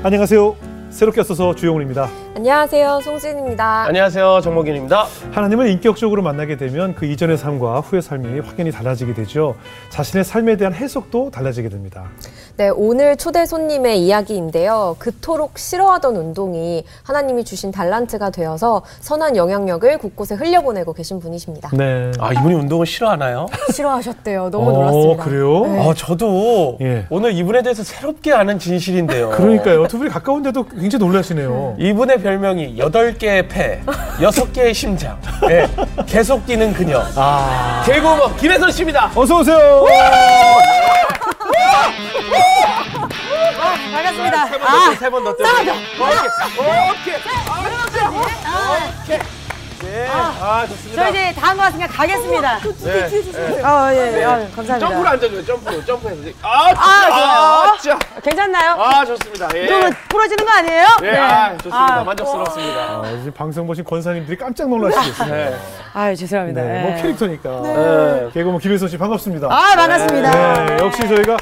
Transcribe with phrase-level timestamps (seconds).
[0.00, 0.56] 안녕하세요.
[0.90, 2.08] 새롭게 써서 주영훈입니다.
[2.36, 3.00] 안녕하세요.
[3.02, 3.84] 송진입니다.
[3.86, 4.40] 안녕하세요.
[4.42, 5.06] 정목윤입니다.
[5.32, 9.56] 하나님을 인격적으로 만나게 되면 그 이전의 삶과 후의 삶이 확연히 달라지게 되죠.
[9.90, 12.04] 자신의 삶에 대한 해석도 달라지게 됩니다.
[12.56, 14.96] 네, 오늘 초대 손님의 이야기인데요.
[14.98, 21.70] 그토록 싫어하던 운동이 하나님이 주신 달란트가 되어서 선한 영향력을 곳곳에 흘려보내고 계신 분이십니다.
[21.72, 22.10] 네.
[22.18, 23.46] 아, 이분이 운동을 싫어하나요?
[23.72, 24.50] 싫어하셨대요.
[24.50, 25.24] 너무 어, 놀랐습니다.
[25.24, 25.64] 그래요?
[25.88, 27.06] 아, 저도 예.
[27.10, 29.30] 오늘 이분에 대해서 새롭게 아는 진실인데요.
[29.30, 29.86] 그러니까요.
[29.86, 31.76] 두 분이 가까운데도 굉장히 놀라시네요.
[31.78, 33.80] 이분의 별명이 여덟 개의 폐,
[34.20, 35.68] 여섯 개의 심장, 예,
[36.06, 37.02] 계속 뛰는 그녀.
[37.16, 37.82] 아.
[37.86, 39.10] 개그우먼 김혜선 씨입니다.
[39.14, 39.84] 어서 오세요.
[43.92, 44.42] 반갑습니다.
[44.42, 45.46] 아, 세번 더 뛰어.
[45.46, 47.24] 오케이, 오케이,
[47.86, 49.37] 오케이, 오케이.
[49.88, 51.02] 네, 아, 좋습니다.
[51.02, 52.58] 저 이제 다한 것 같으니까 가겠습니다.
[52.58, 53.62] 네, 네.
[53.62, 54.24] 어, 예, 예.
[54.24, 54.78] 아, 감사합니다.
[54.78, 56.22] 점프를 앉아줘요, 점프로, 점프해서.
[56.42, 57.98] 아, 아, 좋아요.
[57.98, 58.20] 자.
[58.22, 58.72] 괜찮나요?
[58.72, 59.48] 아, 좋습니다.
[59.54, 59.66] 예.
[59.66, 60.86] 좀 부러지는 거 아니에요?
[61.04, 62.00] 예, 아, 좋습니다.
[62.00, 62.80] 아, 만족스럽습니다.
[62.80, 65.34] 아, 지금 방송 보신 권사님들이 깜짝 놀라시겠어요.
[65.34, 65.56] 네.
[65.94, 66.60] 아유, 죄송합니다.
[66.62, 67.02] 네, 뭐 예.
[67.02, 67.60] 캐릭터니까.
[67.62, 68.28] 네.
[68.34, 69.48] 개그맨 김혜선 씨 반갑습니다.
[69.50, 70.64] 아, 반갑습니다.
[70.66, 71.36] 네, 역시 저희가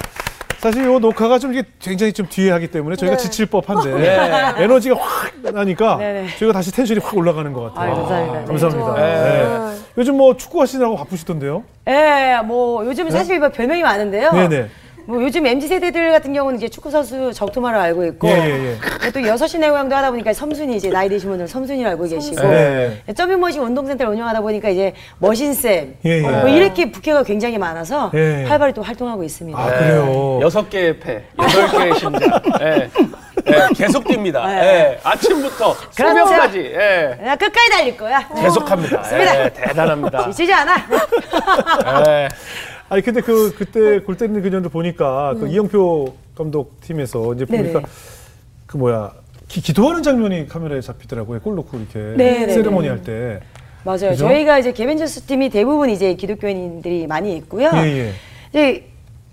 [0.61, 3.95] 사실 이 녹화가 좀 이게 굉장히 좀 뒤에 하기 때문에 저희가 지칠 법한데
[4.57, 4.65] 네.
[4.65, 6.27] 에너지가 확 나니까 네, 네.
[6.39, 7.93] 저희가 다시 텐션이 확 올라가는 것 같아요.
[7.93, 8.41] 아유, 감사합니다.
[8.41, 8.47] 네.
[8.47, 8.95] 감사합니다.
[8.95, 9.43] 네.
[9.45, 9.77] 네.
[9.99, 11.63] 요즘 뭐 축구 하시느라고 바쁘시던데요?
[11.89, 14.33] 예, 뭐 요즘 사실 뭐 별명이 많은데요.
[14.33, 14.69] 네네.
[15.07, 19.11] 뭐 요즘 MZ 세대들 같은 경우는 이제 축구 선수 적토마로 알고 있고 예, 예, 예.
[19.13, 22.47] 또 여섯 시 내 고향도 하다 보니까 섬순이 이제 나이 드신 분들 섬순이를 알고 계시고
[22.49, 23.03] 네.
[23.17, 26.21] 점핑머신 운동센터를 운영하다 보니까 이제 머신쌤 예, 예.
[26.21, 28.45] 뭐 이렇게 부캐가 굉장히 많아서 예.
[28.49, 29.59] 활발히 또 활동하고 있습니다.
[29.59, 30.41] 아, 그래요?
[30.43, 32.29] 여섯 개의 폐, 여덟 개의 심장.
[32.61, 32.91] 예.
[33.49, 34.45] 예, 계속 뜁니다.
[34.47, 34.61] 네.
[34.61, 35.01] 예.
[35.05, 36.27] 아침부터 그렇죠.
[36.27, 37.17] 수면까지 예.
[37.21, 38.27] 내가 끝까지 달릴 거야.
[38.35, 39.03] 계속합니다.
[39.05, 39.45] 좋습니다.
[39.45, 40.25] 예, 대단합니다.
[40.31, 40.75] 지치지 않아.
[42.09, 42.29] 예.
[42.89, 47.83] 아니 근데 그 그때 골 때리는 그녀들 보니까 그 이영표 감독 팀에서 이제 보니까 음.
[47.83, 47.87] 네네.
[48.67, 49.13] 그 뭐야
[49.49, 51.41] 기, 기도하는 장면이 카메라에 잡히더라고요.
[51.41, 52.53] 골 넣고 이렇게 네네네.
[52.53, 53.41] 세레모니 할 때.
[53.85, 54.11] 맞아요.
[54.11, 54.17] 그죠?
[54.17, 57.71] 저희가 이제 개벤저스 팀이 대부분 이제 기독교인들이 많이 있고요.
[57.75, 58.13] 예, 예.
[58.51, 58.85] 이제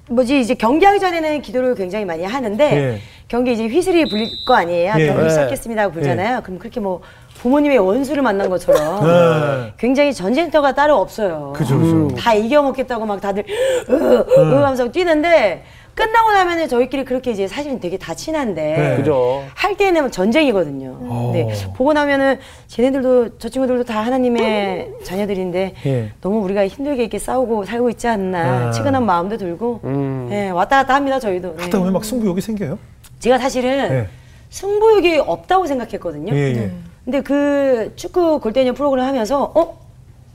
[0.09, 2.99] 뭐지 이제 경기하기 전에는 기도를 굉장히 많이 하는데 예.
[3.27, 4.93] 경기 이제 휘슬이 불릴 거 아니에요.
[4.99, 5.07] 예.
[5.07, 5.29] 경기 네.
[5.29, 6.41] 시작했습니다 하고 불잖아요.
[6.43, 7.01] 그럼 그렇게 뭐
[7.43, 9.73] 부모님의 원수를 만난 것처럼 네.
[9.77, 11.51] 굉장히 전쟁터가 따로 없어요.
[11.53, 12.07] 그죠, 그죠.
[12.15, 13.43] 다 이겨먹겠다고 막 다들
[13.89, 18.95] 으, 으 하면서 뛰는데 끝나고 나면은 저희끼리 그렇게 이제 사실은 되게 다 친한데 네.
[18.95, 19.43] 그죠.
[19.55, 20.97] 할 때는 전쟁이거든요.
[20.99, 26.11] 근데 보고 나면은 쟤네들도 저 친구들도 다 하나님의 자녀들인데 예.
[26.21, 28.71] 너무 우리가 힘들게 이렇게 싸우고 살고 있지 않나 아.
[28.71, 30.29] 측은한 마음도 들고 음.
[30.31, 31.55] 예, 왔다 갔다 합니다 저희도.
[31.57, 31.63] 네.
[31.65, 32.79] 하다 보면 막 승부욕이 생겨요.
[33.19, 34.07] 제가 사실은 예.
[34.49, 36.33] 승부욕이 없다고 생각했거든요.
[36.33, 36.71] 예, 예.
[37.05, 39.83] 근데 그 축구 골대녀 프로그램 하면서 어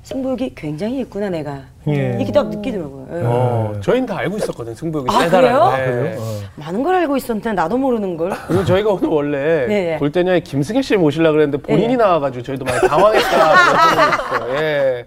[0.03, 2.15] 승부욕이 굉장히 있구나 내가 예.
[2.17, 3.09] 이렇게 딱 느끼더라고요.
[3.13, 3.21] 예.
[3.25, 5.59] 어, 저희는 다 알고 있었거든 승부욕이 아, 세다라는 그래요?
[5.59, 5.71] 거.
[5.71, 5.87] 아, 예.
[5.87, 6.19] 그래요?
[6.21, 6.41] 어.
[6.57, 8.33] 많은 걸 알고 있었는데 나도 모르는 걸.
[8.49, 9.97] 그리고 저희가 오늘 원래 네.
[9.99, 11.97] 골대녀의 김승혜 씨를 모시려고 그랬는데 본인이 네.
[11.97, 14.49] 나와가지고 저희도 많이 당황했다.
[14.57, 15.07] 예.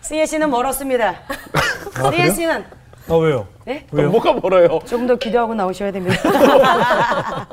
[0.00, 1.14] 승혜 씨는 멀었습니다.
[1.92, 2.32] 승혜 아, 그래요?
[2.32, 2.64] 씨는
[3.08, 3.46] 아 왜요?
[3.66, 3.86] 네?
[3.92, 4.10] 왜요?
[4.10, 4.80] 뭐가 멀어요?
[4.86, 6.16] 조금 더 기도하고 나오셔야 됩니다.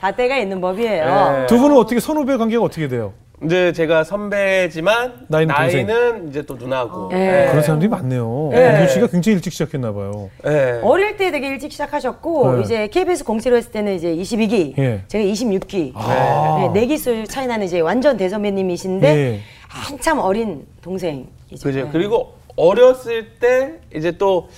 [0.00, 1.42] 다 때가 있는 법이에요.
[1.42, 1.46] 예.
[1.46, 3.12] 두 분은 어떻게 선후배 관계가 어떻게 돼요?
[3.44, 7.10] 이제 제가 선배지만 나이는 나이는, 이제 또 누나고.
[7.12, 7.46] 예.
[7.50, 8.50] 그런 사람들이 많네요.
[8.54, 8.80] 예.
[8.80, 10.30] 윤 씨가 굉장히 일찍 시작했나 봐요.
[10.46, 10.80] 예.
[10.82, 12.62] 어릴 때 되게 일찍 시작하셨고 네.
[12.62, 15.02] 이제 KBS 공채로 했을 때는 이제 22기, 예.
[15.06, 15.92] 제가 26기.
[15.94, 16.70] 아.
[16.72, 19.40] 네, 네 기술 차이 나는 이제 완전 대선배님이신데 예.
[19.68, 21.62] 한참 어린 동생이죠.
[21.62, 21.84] 그죠.
[21.84, 21.88] 네.
[21.92, 24.48] 그리고 어렸을 때 이제 또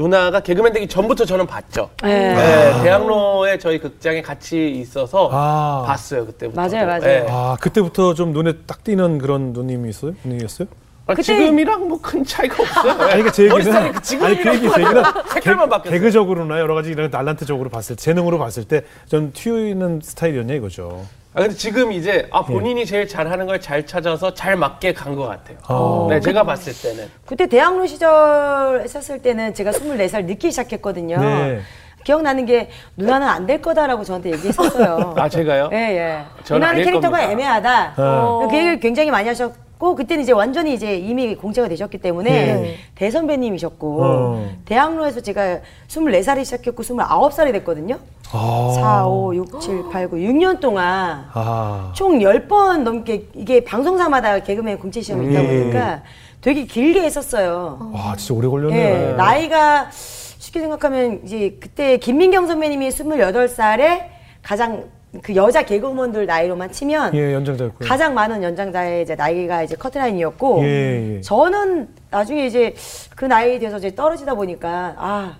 [0.00, 1.88] 누나가 개그맨 되기 전부터 저는 봤죠.
[2.02, 2.34] 네.
[2.34, 5.84] 네, 대학로에 저희 극장에 같이 있어서 아.
[5.86, 6.60] 봤어요 그때부터.
[6.60, 7.00] 맞아요, 맞아요.
[7.00, 7.26] 네.
[7.30, 10.12] 아 그때부터 좀 눈에 딱 띄는 그런 누님이 있어요?
[10.22, 10.68] 누님이었어요?
[11.06, 12.92] 아, 그때- 지금이랑 뭐 큰 차이가 없어요.
[13.08, 15.02] 아니 그러니까 제 얘기는 그 아니 그 얘기 제 얘기는
[15.32, 15.98] 색깔만 바뀌었어요.
[15.98, 21.06] 개그적으로나 여러 가지 이런 달란트적으로 봤을 때 재능으로 봤을 때 전 튀어 있는 스타일이었냐 이거죠.
[21.36, 22.28] 아 근데 지금 이제 예.
[22.32, 25.58] 아 본인이 제일 잘하는 걸 잘 찾아서 잘 맞게 간 것 같아요.
[25.68, 26.06] 아.
[26.08, 27.10] 네, 제가 봤을 때는.
[27.26, 31.18] 그때 대학로 시절 했었을 때는 제가 24살 늦게 시작했거든요.
[31.20, 31.60] 네.
[32.04, 35.14] 기억나는 게 누나는 안 될 거다라고 저한테 얘기했었어요.
[35.18, 35.68] 아 제가요?
[35.72, 36.24] 예, 예.
[36.50, 37.32] 누나는 캐릭터가 겁니다.
[37.32, 37.94] 애매하다.
[37.98, 38.46] 어.
[38.48, 42.76] 그 얘기를 굉장히 많이 하셨 고 그때는 이제 완전히 이제 이미 공채가 되셨기 때문에 예.
[42.94, 44.50] 대선배님이셨고 어.
[44.64, 47.98] 대학로에서 제가 24살에 시작했고 29살이 됐거든요.
[48.32, 48.72] 아.
[48.74, 51.92] 4, 5, 6, 7, 8, 9, 6년 동안 아.
[51.94, 55.46] 총 10번 넘게 이게 방송사마다 개그맨 공채 시험이 있다 예.
[55.46, 56.02] 보니까
[56.40, 57.90] 되게 길게 했었어요.
[57.92, 59.10] 와 진짜 오래 걸렸네요.
[59.10, 64.06] 예, 나이가 쉽게 생각하면 이제 그때 김민경 선배님이 28살에
[64.42, 64.84] 가장
[65.22, 67.88] 그 여자 개그우먼들 나이로만 치면 예 연장자였고요.
[67.88, 71.20] 가장 많은 연장자의 이제 나이가 이제 커트라인이었고 예, 예.
[71.20, 72.74] 저는 나중에 이제
[73.14, 75.36] 그 나이에 돼서 이제 떨어지다 보니까 아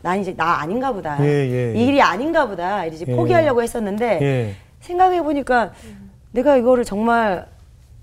[0.00, 1.18] 난 이제 나 아닌가 보다.
[1.20, 1.84] 예, 예, 이 예.
[1.86, 2.84] 일이 아닌가 보다.
[2.86, 3.16] 이제 예.
[3.16, 4.54] 포기하려고 했었는데 예.
[4.80, 5.72] 생각해 보니까
[6.30, 7.46] 내가 이거를 정말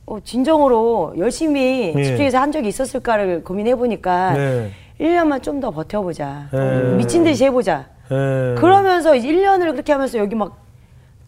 [0.05, 2.03] 어, 진정으로 열심히 예.
[2.03, 4.71] 집중해서 한 적이 있었을까를 고민해 보니까 네.
[4.99, 6.49] 1년만 좀 더 버텨보자.
[6.53, 6.95] 예.
[6.97, 7.85] 미친 듯이 해보자.
[8.11, 8.55] 예.
[8.59, 10.64] 그러면서 이제 1년을 그렇게 하면서 여기 막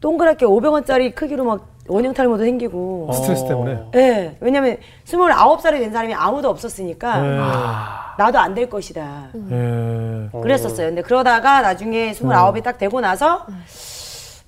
[0.02, 3.10] 동그랗게 500원짜리 크기로 막 원형 탈모도 생기고.
[3.14, 3.80] 스트레스 때문에.
[3.96, 4.38] 예.
[4.42, 7.38] 왜냐면 29살이 된 사람이 아무도 없었으니까 예.
[8.24, 9.30] 나도 안 될 것이다.
[9.52, 10.30] 예.
[10.42, 10.88] 그랬었어요.
[10.88, 13.46] 근데 그러다가 나중에 29이 딱 되고 나서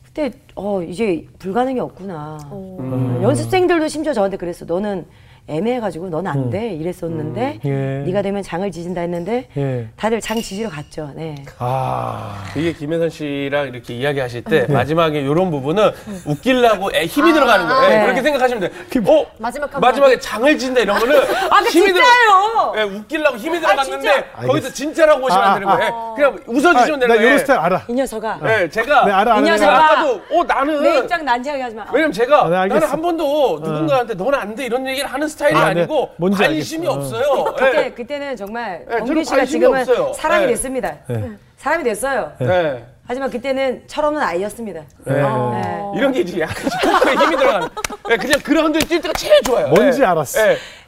[0.04, 2.40] 그때 어 이제 불가능이 없구나.
[2.52, 4.66] 음, 연습생들도 심지어 저한테 그랬어.
[4.66, 5.06] 너는
[5.47, 6.74] 애매해가지고 넌 안 돼.
[6.74, 7.69] 이랬었는데 예.
[8.06, 9.88] 네가 되면 장을 지진다 했는데 예.
[9.95, 11.09] 다들 장 지지러 갔죠.
[11.15, 11.36] 네.
[11.57, 12.45] 아.
[12.56, 15.91] 이게 김혜선 씨랑 이렇게 이야기하실 때 마지막에 이런 부분은
[16.25, 17.83] 웃기려고 애 힘이 들어가는 거예요.
[17.91, 18.03] 예, 네.
[18.03, 19.12] 그렇게 생각하시면 돼요.
[19.12, 19.25] 어?
[19.39, 21.15] 마지막 한 마지막에 장을 진다 이런 거는
[21.50, 22.06] 아, 그 힘이 들어.
[22.06, 22.74] 진짜예요.
[22.77, 24.25] 예, 웃기려고 힘이 들어갔는데 진짜.
[24.47, 26.15] 거기서 진짜라고 보시면 아, 안 되는 거예요.
[26.18, 27.27] 예, 그냥 웃어주시면 되는 나 거예요.
[27.27, 27.81] 이런 스타일 알아.
[27.88, 28.39] 이 녀석아.
[28.45, 29.39] 예, 제가 네, 알아, 알아.
[29.39, 29.75] 이 녀석아.
[29.75, 31.85] 아까도 어 나는 내 입장 난지하게 하지 마.
[31.92, 32.80] 왜냐면 제가 아, 네, 알겠어.
[32.80, 35.81] 나는 한 번도 누군가한테 너는 안돼 이런 얘기를 하는 스타일 이 아, 아, 네.
[35.81, 37.00] 니고 뭔지 관심이 알겠어.
[37.18, 37.44] 없어요.
[37.56, 37.91] 그때 예.
[37.91, 40.13] 그때는 정말 네, 저는 원균 씨가 관심이 지금은 없어요.
[40.13, 40.51] 사람이 네.
[40.51, 40.95] 됐습니다.
[41.07, 41.31] 네.
[41.57, 42.31] 사람이 됐어요.
[42.39, 42.86] 네.
[43.07, 44.81] 하지만 그때는 철없는 아이였습니다.
[45.06, 45.13] 네.
[45.13, 45.91] 네.
[45.95, 46.56] 이런 게 이제 약간
[47.24, 47.68] 힘이 들어가는.
[48.12, 49.68] 예, 그냥 그런 데뛸 때가 제일 좋아요.
[49.69, 50.06] 뭔지 예.
[50.06, 50.39] 알았어.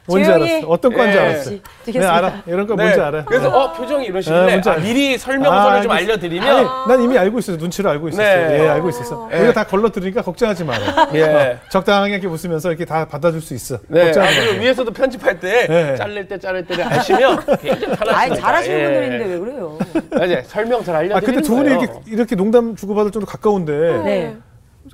[0.08, 0.12] 예.
[0.12, 0.30] 뭔지.
[0.30, 0.66] 알았어.
[0.68, 1.20] 어떤 건지 예.
[1.20, 1.50] 알았어.
[1.50, 2.14] 네, 듣겠습니다.
[2.16, 2.42] 알아.
[2.46, 2.82] 이런 거 네.
[2.84, 3.24] 뭔지 알아.
[3.24, 4.76] 그래서 어 표정이 네, 이러시길래 아.
[4.76, 6.12] 미리 설명서를 좀 알겠어.
[6.12, 7.56] 알려드리면 아니, 난 이미 알고 있었어.
[7.58, 8.22] 눈치를 알고 있었어.
[8.22, 8.58] 네.
[8.64, 9.28] 예, 알고 있었어.
[9.32, 9.36] 예.
[9.38, 11.08] 우리가 다 걸러들으니까 걱정하지 마라.
[11.14, 11.22] 예.
[11.22, 13.78] 어, 적당하게 이렇게 웃으면서 이렇게 다 받아줄 수 있어.
[13.88, 14.00] 네.
[14.00, 14.60] 아, 걱정하지 그리고 마.
[14.62, 15.96] 위에서도 편집할 때 네.
[15.96, 17.94] 잘릴 때 자를 때를 아시면 굉장히.
[18.10, 18.84] 아이 잘하시는 예.
[18.84, 19.78] 분들인데 왜 그래요?
[20.10, 20.42] 맞아요.
[20.46, 21.68] 설명 잘 아, 알려드리는 근데 두 분이.
[21.70, 23.72] 이렇게, 이렇게 농담 주고받을 정도 가까운데.
[24.04, 24.36] 네.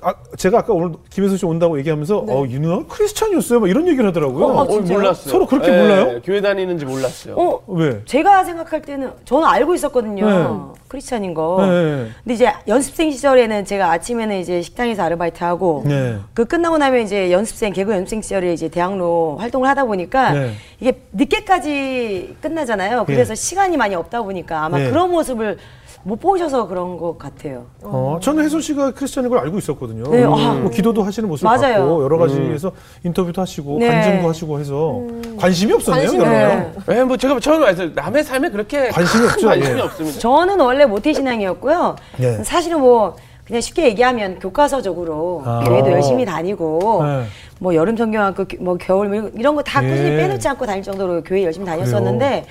[0.02, 3.60] 아, 제가 아까 오늘 김혜수 씨 온다고 얘기하면서 어, 이 누나 크리스찬이었어요.
[3.60, 4.44] 막 이런 얘기를 하더라고요.
[4.44, 4.80] 어, 어?
[4.80, 5.30] 몰랐어요.
[5.32, 6.20] 서로 그렇게 예, 몰라요?
[6.22, 7.34] 교회 다니는지 몰랐어요.
[7.36, 8.02] 어, 왜?
[8.04, 10.74] 제가 생각할 때는 저는 알고 있었거든요.
[10.88, 11.58] 크리스찬인 거.
[11.66, 12.08] 네.
[12.22, 16.18] 근데 이제 연습생 시절에는 제가 아침에는 이제 식당에서 아르바이트 하고 네.
[16.34, 20.52] 그 끝나고 나면 이제 연습생 개그 연습생 시절에 이제 대학로 활동을 하다 보니까 네.
[20.80, 23.04] 이게 늦게까지 끝나잖아요.
[23.06, 24.90] 그래서 시간이 많이 없다 보니까 아마 네.
[24.90, 25.58] 그런 모습을
[26.04, 27.66] 못 보셔서 그런 것 같아요.
[27.82, 30.04] 어, 저는 혜선 씨가 크리스찬인 걸 알고 있었거든요.
[30.10, 30.54] 네, 뭐, 아.
[30.54, 31.80] 뭐 기도도 하시는 모습을 맞아요.
[31.80, 32.72] 봤고 여러 가지에서
[33.04, 33.88] 인터뷰도 하시고 네.
[33.88, 35.02] 간증도 하시고 해서
[35.38, 36.02] 관심이 없었네요.
[36.02, 36.72] 관심이 그러면.
[36.86, 36.98] 네.
[36.98, 37.90] 예, 뭐 제가 처음에 말했어요.
[37.94, 39.82] 남의 삶에 그렇게 관심이 큰 없죠, 관심이 예.
[39.82, 40.18] 없습니다.
[40.18, 41.96] 저는 원래 모태 신앙이었고요.
[42.18, 42.44] 네.
[42.44, 45.64] 사실은 뭐 그냥 쉽게 얘기하면 교과서적으로 아.
[45.66, 47.24] 교회도 열심히 다니고 네.
[47.58, 49.88] 뭐 여름 성경학교 뭐 겨울 뭐 이런 거다 예.
[49.88, 52.46] 꾸준히 빼놓지 않고 다닐 정도로 교회 열심히 다녔었는데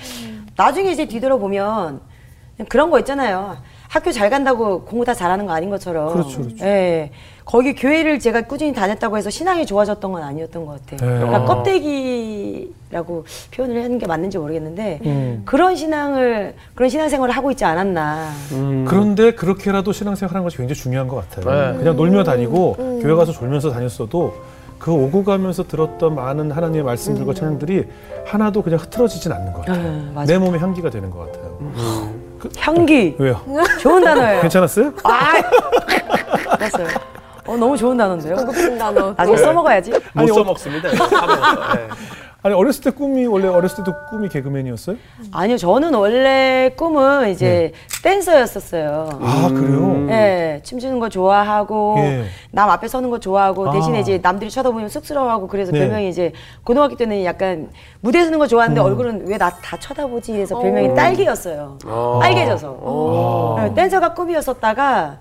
[0.56, 2.00] 나중에 이제 뒤돌아보면
[2.68, 3.56] 그런 거 있잖아요.
[3.88, 6.12] 학교 잘 간다고 공부 다 잘하는 거 아닌 것처럼.
[6.12, 6.64] 그렇죠, 그렇죠.
[6.64, 7.10] 예.
[7.44, 11.10] 거기 교회를 제가 꾸준히 다녔다고 해서 신앙이 좋아졌던 건 아니었던 것 같아요.
[11.10, 11.18] 네.
[11.18, 11.44] 그러니까 어.
[11.46, 13.24] 껍데기라고
[13.54, 15.42] 표현을 하는 게 맞는지 모르겠는데 음.
[15.46, 18.28] 그런 신앙을 그런 신앙생활을 하고 있지 않았나.
[18.52, 18.84] 음.
[18.86, 21.72] 그런데 그렇게라도 신앙생활 하는 것이 굉장히 중요한 것 같아요.
[21.72, 21.78] 네.
[21.78, 24.34] 그냥 놀며 다니고 교회 가서 졸면서 다녔어도
[24.78, 27.86] 그 오고 가면서 들었던 많은 하나님의 말씀들과 찬양들이
[28.26, 29.82] 하나도 그냥 흐트러지진 않는 것 같아요.
[29.82, 30.26] 네, 맞아요.
[30.26, 31.58] 내 몸에 향기가 되는 것 같아요.
[32.58, 33.16] 향기.
[33.18, 33.40] 왜요?
[33.80, 34.40] 좋은 단어예요.
[34.42, 34.92] 괜찮았어요?
[35.04, 35.32] 아,
[36.50, 36.86] 알았어요.
[37.46, 38.36] 어, 너무 좋은 단어인데요.
[38.36, 39.14] 고급진 단어.
[39.16, 39.90] 나중에 써먹어야지.
[39.90, 40.90] 못 아니, 어- 써먹습니다.
[40.90, 41.80] 까먹어서.
[41.80, 41.88] 예.
[42.40, 44.96] 아니 어렸을 때 꿈이 원래 어렸을 때도 꿈이 개그맨이었어요?
[45.32, 47.72] 아니요, 저는 원래 꿈은 이제
[48.04, 49.08] 댄서였었어요.
[49.20, 50.06] 아 그래요?
[50.08, 52.24] 예, 춤추는 거 좋아하고 예.
[52.52, 53.72] 남 앞에 서는 거 좋아하고 아.
[53.72, 55.80] 대신에 이제 남들이 쳐다보면 쑥스러워하고 그래서 네.
[55.80, 60.58] 별명이 이제 고등학교 때는 약간 무대 서는 거 좋아하는데 얼굴은 왜 나 다 쳐다보지 이래서
[60.60, 61.78] 별명이 딸기였어요.
[61.86, 62.18] 어.
[62.22, 62.76] 빨개져서.
[62.80, 63.56] 어.
[63.58, 65.18] 네, 댄서가 꿈이었었다가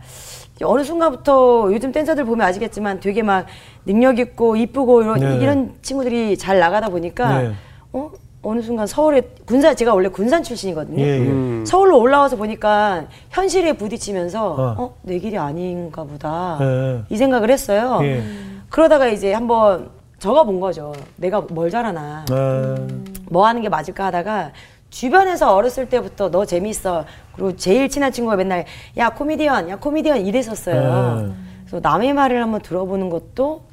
[0.63, 3.45] 어느 순간부터 요즘 댄서들 보면 아시겠지만 되게 막
[3.85, 5.37] 능력 있고 이쁘고 이런, 네.
[5.37, 7.51] 이런 친구들이 잘 나가다 보니까 네.
[7.93, 8.11] 어
[8.43, 11.01] 어느 순간 서울에 군산 제가 원래 군산 출신이거든요.
[11.03, 11.17] 예, 예.
[11.19, 11.63] 음.
[11.65, 14.75] 서울로 올라와서 보니까 현실에 부딪히면서 어.
[14.77, 17.01] 어 내 길이 아닌가 보다 예.
[17.09, 17.99] 이 생각을 했어요.
[18.03, 18.23] 예.
[18.69, 20.93] 그러다가 이제 한번 적어본 거죠.
[21.15, 22.25] 내가 뭘 잘하나.
[22.31, 22.75] 아,
[23.29, 24.51] 뭐 하는 게 맞을까 하다가
[24.89, 27.05] 주변에서 어렸을 때부터 너 재밌어.
[27.35, 28.65] 그리고 제일 친한 친구가 맨날
[28.97, 31.21] 야 코미디언, 야 코미디언 이랬었어요.
[31.27, 31.33] 네.
[31.65, 33.63] 그래서 남의 말을 한번 들어보는 것도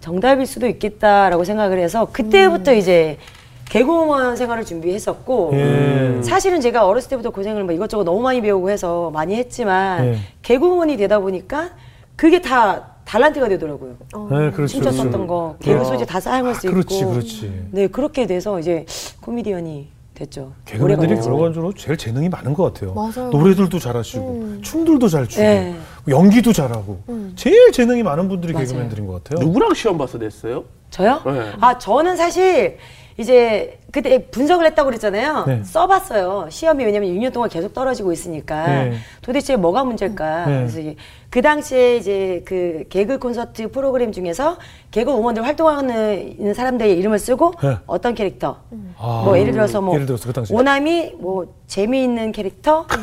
[0.00, 3.18] 정답일 수도 있겠다라고 생각을 해서 그때부터 이제
[3.66, 6.22] 개그우먼 생활을 준비했었고 예.
[6.22, 10.18] 사실은 제가 어렸을 때부터 고생을 뭐 이것저것 너무 많이 배우고 해서 많이 했지만 예.
[10.42, 11.70] 개그우먼이 되다 보니까
[12.16, 13.96] 그게 다 달란트가 되더라고요.
[14.30, 14.66] 네, 그렇죠.
[14.74, 15.26] 춤췄었던 그렇죠.
[15.26, 15.84] 거 개그 어.
[15.84, 17.68] 소재 다 사용할 수 아, 그렇지, 있고 그렇지.
[17.72, 18.86] 네 그렇게 돼서 이제
[19.20, 20.52] 코미디언이 됐죠.
[20.64, 21.14] 개그맨들이.
[21.14, 22.92] 결과적으로 제일 재능이 많은 것 같아요.
[22.92, 23.30] 맞아요.
[23.30, 25.76] 노래들도 잘하시고 춤들도 잘 추고 네.
[26.08, 26.98] 연기도 잘하고
[27.36, 28.66] 제일 재능이 많은 분들이 맞아요.
[28.66, 29.46] 개그맨들인 것 같아요.
[29.46, 30.64] 누구랑 시험 봐서 냈어요?
[30.90, 31.22] 저요?
[31.24, 31.52] 네.
[31.60, 32.78] 아 저는 사실
[33.18, 35.44] 이제 그때 분석을 했다고 그랬잖아요.
[35.46, 35.64] 네.
[35.64, 36.46] 써봤어요.
[36.50, 38.98] 시험이 왜냐면 6년 동안 계속 떨어지고 있으니까 네.
[39.22, 40.46] 도대체 뭐가 문제일까.
[40.46, 40.66] 네.
[40.70, 40.94] 그래서
[41.28, 44.56] 그 당시에 이제 그 개그 콘서트 프로그램 중에서
[44.92, 47.76] 개그 우먼들 활동하는 사람들의 이름을 쓰고 네.
[47.86, 48.58] 어떤 캐릭터.
[48.96, 49.22] 아.
[49.24, 50.54] 뭐 예를 들어서 뭐 예를 들어서 그.
[50.54, 53.02] 오남이 뭐 재미있는 캐릭터 이거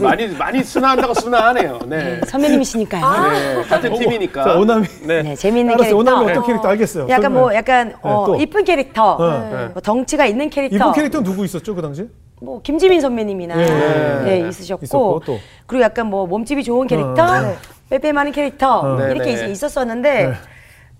[0.00, 1.78] 많이 많이 순화한다고 순화하네요.
[1.86, 2.20] 네.
[2.26, 3.30] 선배님이시니까요.
[3.32, 4.44] 네, 같은 팀이니까.
[4.44, 4.86] 자, 오남이.
[5.02, 5.22] 네.
[5.22, 5.96] 네, 재미있는 알았어요.
[5.96, 6.12] 캐릭터.
[6.12, 7.04] 오남이 어떤 캐릭터 알겠어요.
[7.04, 7.40] 약간 설명해.
[7.40, 8.36] 뭐 약간 어, 또.
[8.36, 9.70] 이쁜 캐릭터, 어.
[9.72, 10.76] 뭐 덩치가 있는 캐릭터.
[10.76, 12.08] 이분 캐릭터 누구 있었죠 그 당시?
[12.40, 14.22] 뭐 김지민 선배님이나 네.
[14.40, 15.38] 네, 있으셨고, 있었고, 또.
[15.66, 17.56] 그리고 약간 뭐 몸집이 좋은 캐릭터, 어, 네.
[17.90, 18.96] 빼빼마는 캐릭터 어.
[18.96, 19.46] 네, 이렇게 네.
[19.46, 20.32] 있- 있었었는데 네.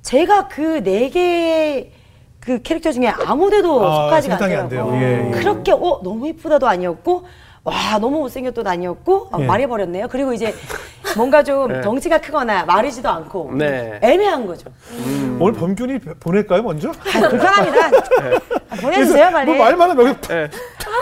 [0.02, 4.68] 제가 그 네개그 캐릭터 중에 아무데도 아, 속하지가 않더라고요.
[4.68, 4.90] 돼요.
[4.94, 5.30] 예, 예.
[5.30, 7.24] 그렇게 어 너무 이쁘다도 아니었고
[7.64, 9.46] 와 너무 못생겼다도 아니었고 아, 예.
[9.46, 10.08] 말해버렸네요.
[10.08, 10.54] 그리고 이제
[11.16, 11.80] 뭔가 좀 네.
[11.82, 13.98] 덩치가 크거나 마르지도 않고 네.
[14.02, 14.70] 애매한 거죠.
[15.40, 16.90] 오늘 범균이 보낼까요 먼저?
[16.90, 17.86] 아, 불편합니다.
[18.68, 19.46] 아, 보내주세요 빨리.
[19.46, 20.50] 뭐 말만 하면 여기, 네.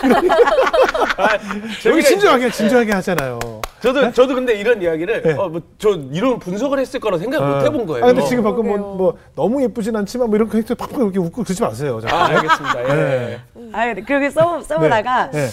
[1.16, 3.40] 아, 여기 재미가 진지하게 진지하게 하잖아요.
[3.80, 5.32] 저도 저도 근데 이런 이야기를 네.
[5.32, 8.04] 어, 뭐, 저 이런 분석을 했을 거라 생각 못 해본 거예요.
[8.04, 11.42] 아 근데 지금 방금 뭐, 뭐 너무 예쁘진 않지만 뭐 이런 캐릭터 팍팍 이렇게 웃고
[11.42, 12.00] 그러지 마세요.
[12.08, 12.84] 아, 알겠습니다.
[12.84, 12.94] 예.
[12.94, 13.40] 네.
[13.72, 15.48] 아, 그렇게 써, 써보다가 네.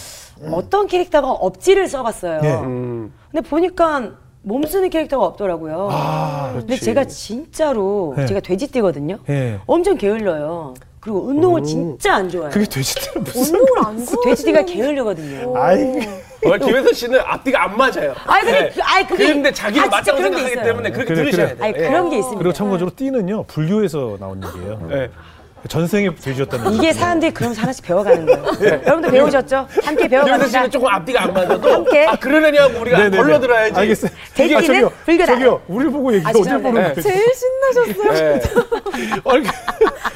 [0.50, 2.40] 어떤 캐릭터가 없지를 써봤어요.
[2.40, 2.54] 네.
[2.60, 3.12] 음.
[3.30, 5.88] 근데 보니까 몸 쓰는 캐릭터가 없더라고요.
[5.92, 8.26] 아, 근데 제가 진짜로 네.
[8.26, 9.18] 제가 돼지띠거든요.
[9.28, 9.58] 예.
[9.66, 10.74] 엄청 게을러요.
[10.98, 12.50] 그리고 운동을 진짜 안 좋아해요.
[12.50, 13.54] 그게 돼지띠는 무슨?
[13.58, 15.56] 운동을 안그 돼지띠가 게을르거든요.
[15.56, 15.82] 아이,
[16.44, 18.14] 어, 김혜선 씨는 앞뒤가 안 맞아요.
[18.26, 20.68] 아니, 근데 그- 아니, 그게- 근데 자기는 아, 맞다고 그런 게 생각하기.
[20.68, 21.56] 때문에 그렇게 그래, 들으셔야 그래.
[21.56, 21.64] 돼요.
[21.68, 21.88] 아니 예.
[21.88, 22.38] 그런 게 있습니다.
[22.38, 24.88] 그리고 참고적으로 띠는요 불교에서 나온 얘기예요.
[24.92, 25.10] 예.
[25.68, 26.72] 전생에 돼지였다는.
[26.72, 28.80] 이게 사람들이 그러면서 하나씩 배워가는 거예요.
[28.84, 29.66] 여러분들 배우셨죠?
[29.82, 30.48] 함께 배워갑니다.
[30.48, 32.06] 씨는 조금 앞뒤가 안 맞아도 함께.
[32.06, 33.16] 아 그러냐고 우리가 네네네.
[33.16, 33.78] 걸러들어야지.
[33.78, 34.10] 알겠어요.
[34.34, 35.32] 돼지띠는 아, 저기요, 불교다.
[35.32, 36.26] 저기요, 우리를 보고 얘기해.
[36.26, 36.52] 아, 어딜.
[36.62, 36.80] 보는 네.
[36.80, 36.94] 거예요?
[37.02, 38.14] 제일 신나셨어요.
[38.14, 38.40] 예.
[39.24, 39.44] 아니,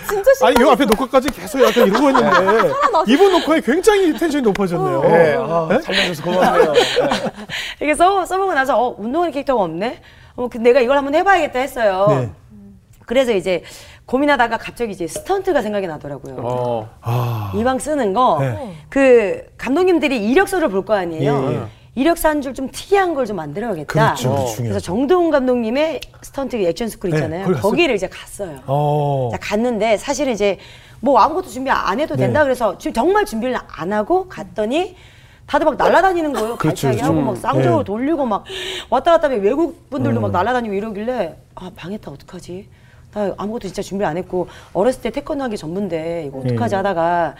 [0.09, 0.49] 진짜 신나.
[0.49, 2.73] 아니, 요 앞에 녹화까지 계속 약간 이러고 있는데
[3.07, 5.03] 이번 녹화에 굉장히 텐션이 높아졌네요.
[5.07, 5.37] 예.
[5.39, 5.81] 아, 네?
[5.81, 6.73] 살려줘서 고맙네요.
[6.75, 7.85] 예.
[7.85, 10.01] 이게 써, 써보고 나서 어, 운동하는 캐릭터가 없네?
[10.37, 12.07] 어, 그 내가 이걸 한번 해봐야겠다 했어요.
[12.09, 12.31] 네.
[13.07, 13.63] 그래서 이제
[14.07, 16.37] 고민하다가 갑자기 이제 스턴트가 생각이 나더라고요.
[16.41, 16.89] 어.
[17.01, 18.75] 아, 이왕 쓰는 거, 네.
[18.91, 21.47] 그 감독님들이 이력서를 볼 거 아니에요.
[21.51, 21.61] 예, 예.
[21.95, 23.87] 이력서 한 줄 좀 특이한 걸 좀 만들어야겠다.
[23.87, 24.47] 그렇죠, 어.
[24.57, 24.79] 그래서.
[24.81, 27.45] 정두홍 감독님의 스턴트 액션 스쿨 네, 있잖아요.
[27.45, 27.71] 거기 갔어요?
[27.71, 28.59] 거기를 이제 갔어요.
[28.67, 30.59] 어, 자, 갔는데 사실은 이제
[31.01, 32.45] 뭐 아무것도 준비 안 해도 된다 네.
[32.45, 34.97] 그래서 지금 정말 준비를 안 하고 갔더니
[35.47, 36.57] 다들 막 날아다니는 거예요.
[36.57, 37.13] 그렇죠, 하고 그렇죠.
[37.15, 37.85] 막 쌍조로 네.
[37.85, 38.45] 돌리고 막
[38.91, 40.23] 왔다 갔다 하면 외국 분들도 음.
[40.23, 42.69] 막 날아다니고 이러길래 아 망했다 어떡하지?
[43.15, 46.77] 나 아무것도 진짜 준비 안 했고 어렸을 때 태권도 하기 전문데 이거 어떡하지 네.
[46.77, 47.35] 하다가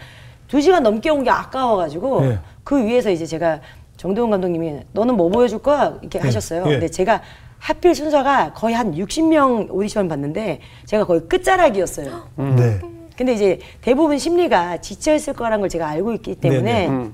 [0.47, 2.39] 두 시간 넘게 온 게 아까워가지고 네.
[2.63, 3.59] 그 위에서 이제 제가
[3.97, 6.63] 정동훈 감독님이 너는 뭐 보여줄 거야 이렇게 하셨어요.
[6.67, 6.71] 예.
[6.71, 7.21] 근데 제가
[7.59, 12.27] 하필 순서가 거의 한 60명 오디션 봤는데 제가 거의 끝자락이었어요.
[12.37, 12.79] 네.
[13.17, 16.87] 근데 이제 대부분 심리가 지쳐 있을 거라는 걸 제가 알고 있기 때문에 네네.
[16.87, 17.13] 음.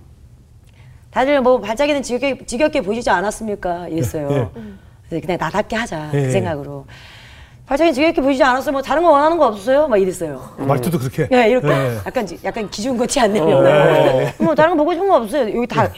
[1.12, 3.88] 다들 뭐 발자기는 지겹게, 지겹게 보시지 않았습니까?
[3.90, 4.52] 이랬어요.
[5.12, 5.20] 예, 예.
[5.20, 6.30] 그냥 나답게 하자 예, 그 예.
[6.32, 6.86] 생각으로.
[7.72, 8.74] 발자기 지겹게 보시지 않았어요?
[8.74, 9.88] 뭐 다른 거 원하는 거 없었어요?
[9.88, 10.42] 막 이랬어요.
[10.58, 11.30] 말투도 그렇게.
[11.32, 11.98] 예, 이렇게 네.
[12.06, 13.60] 약간 지- 약간 기준 거치 안 내려고.
[13.60, 14.34] 어, 네.
[14.40, 15.56] 뭐 다른 거 보고 싶은 거 없어요.
[15.56, 15.90] 여기 다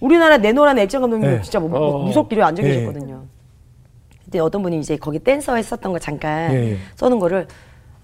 [0.00, 1.40] 우리나라 내노란 액션 감독님 네.
[1.40, 1.98] 진짜 뭐, 어.
[2.04, 2.68] 무섭기로 앉아 네.
[2.68, 3.22] 계셨거든요.
[4.24, 6.76] 근데 어떤 분이 이제 거기 댄서 했었던 거 잠깐 예, 예.
[6.96, 7.46] 써는 거를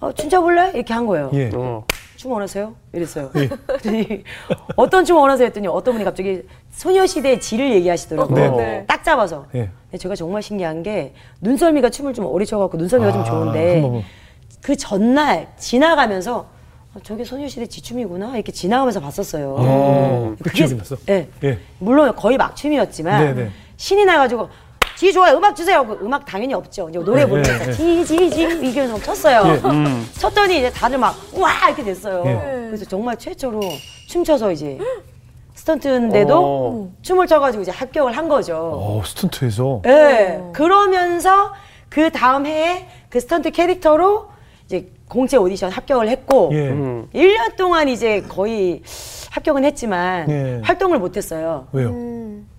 [0.00, 0.70] 어, 춤춰 볼래?
[0.72, 1.30] 이렇게 한 거예요.
[1.34, 1.50] 예.
[1.54, 1.84] 어.
[2.20, 2.74] 춤 원하세요?
[2.92, 3.30] 이랬어요.
[3.36, 3.48] 예.
[4.76, 5.46] 어떤 춤 원하세요?
[5.46, 8.56] 했더니 어떤 분이 갑자기 소녀시대의 질을 얘기하시더라고요.
[8.56, 8.84] 네, 네.
[8.86, 9.46] 딱 잡아서.
[9.54, 9.70] 예.
[9.96, 14.02] 제가 정말 신기한 게 눈썰미가 춤을 좀 오래 춰갖고 눈썰미가 좀 아, 좋은데 한번 뭐.
[14.60, 16.46] 그 전날 지나가면서
[16.92, 19.56] 아, 저게 소녀시대 지춤이구나 이렇게 지나가면서 봤었어요.
[19.58, 20.96] 어, 그 기억이 났어?
[21.08, 21.26] 예.
[21.42, 21.58] 예.
[21.78, 23.50] 물론 거의 막춤이었지만 네, 네.
[23.78, 24.50] 신이 나가지고
[25.00, 27.72] 지 좋아요 음악 주세요 그 음악 당연히 없죠 이제 노래 네, 부르면서 네.
[27.72, 30.20] 지지지 이게 막 쳤어요 예.
[30.20, 32.66] 쳤더니 이제 다들 막와 이렇게 됐어요 예.
[32.66, 33.62] 그래서 정말 최초로
[34.08, 34.78] 춤춰서 이제
[35.54, 36.92] 스턴트인데도 어.
[37.00, 39.80] 춤을 춰가지고 이제 합격을 한 거죠 어, 스턴트에서.
[39.86, 40.42] 예.
[40.52, 41.54] 그러면서
[41.88, 44.28] 그 다음 해에 그 스턴트 캐릭터로
[44.66, 46.68] 이제 공채 오디션 합격을 했고 예.
[46.68, 47.08] 음.
[47.14, 48.82] 1년 동안 이제 거의
[49.30, 50.60] 합격은 했지만 예.
[50.62, 51.68] 활동을 못 했어요.
[51.72, 51.88] 왜요?
[51.88, 52.49] 음.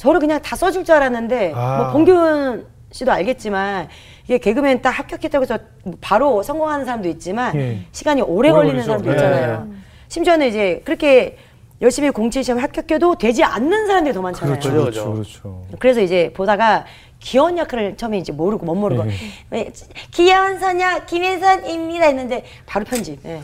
[0.00, 1.76] 저를 그냥 다 써줄 줄 알았는데 아.
[1.76, 3.88] 뭐 봉균 씨도 알겠지만
[4.24, 5.58] 이게 개그맨 딱 합격했다고 해서
[6.00, 7.80] 바로 성공하는 사람도 있지만 예.
[7.92, 8.82] 시간이 오래 오래 걸리는.
[8.82, 9.14] 사람도 예.
[9.14, 9.68] 있잖아요.
[10.08, 11.36] 심지어는 이제 그렇게
[11.82, 14.58] 열심히 공채 시험 합격해도 되지 않는 사람들이 더 많잖아요.
[14.58, 15.12] 그렇죠, 그렇죠.
[15.12, 15.66] 그렇죠, 그렇죠.
[15.78, 16.86] 그래서 이제 보다가
[17.18, 19.12] 귀여운 역할을 처음에 이제 모르고 못 모르고 예.
[19.50, 19.70] 왜,
[20.12, 23.20] 귀여운 소녀 김혜선입니다 했는데 바로 편집.
[23.26, 23.32] 예.
[23.32, 23.40] 예.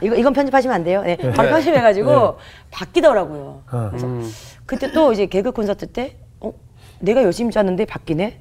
[0.00, 1.02] 이거 이건 편집하시면 안 돼요.
[1.02, 1.16] 네.
[1.16, 1.50] 바로 네.
[1.54, 2.38] 편집해가지고
[2.70, 3.62] 바뀌더라고요.
[3.66, 3.88] 아.
[3.90, 4.30] 그래서 음.
[4.66, 6.52] 그때 또 이제 개그 콘서트 때 어?
[7.00, 8.40] 내가 열심히 짰는데 바뀌네.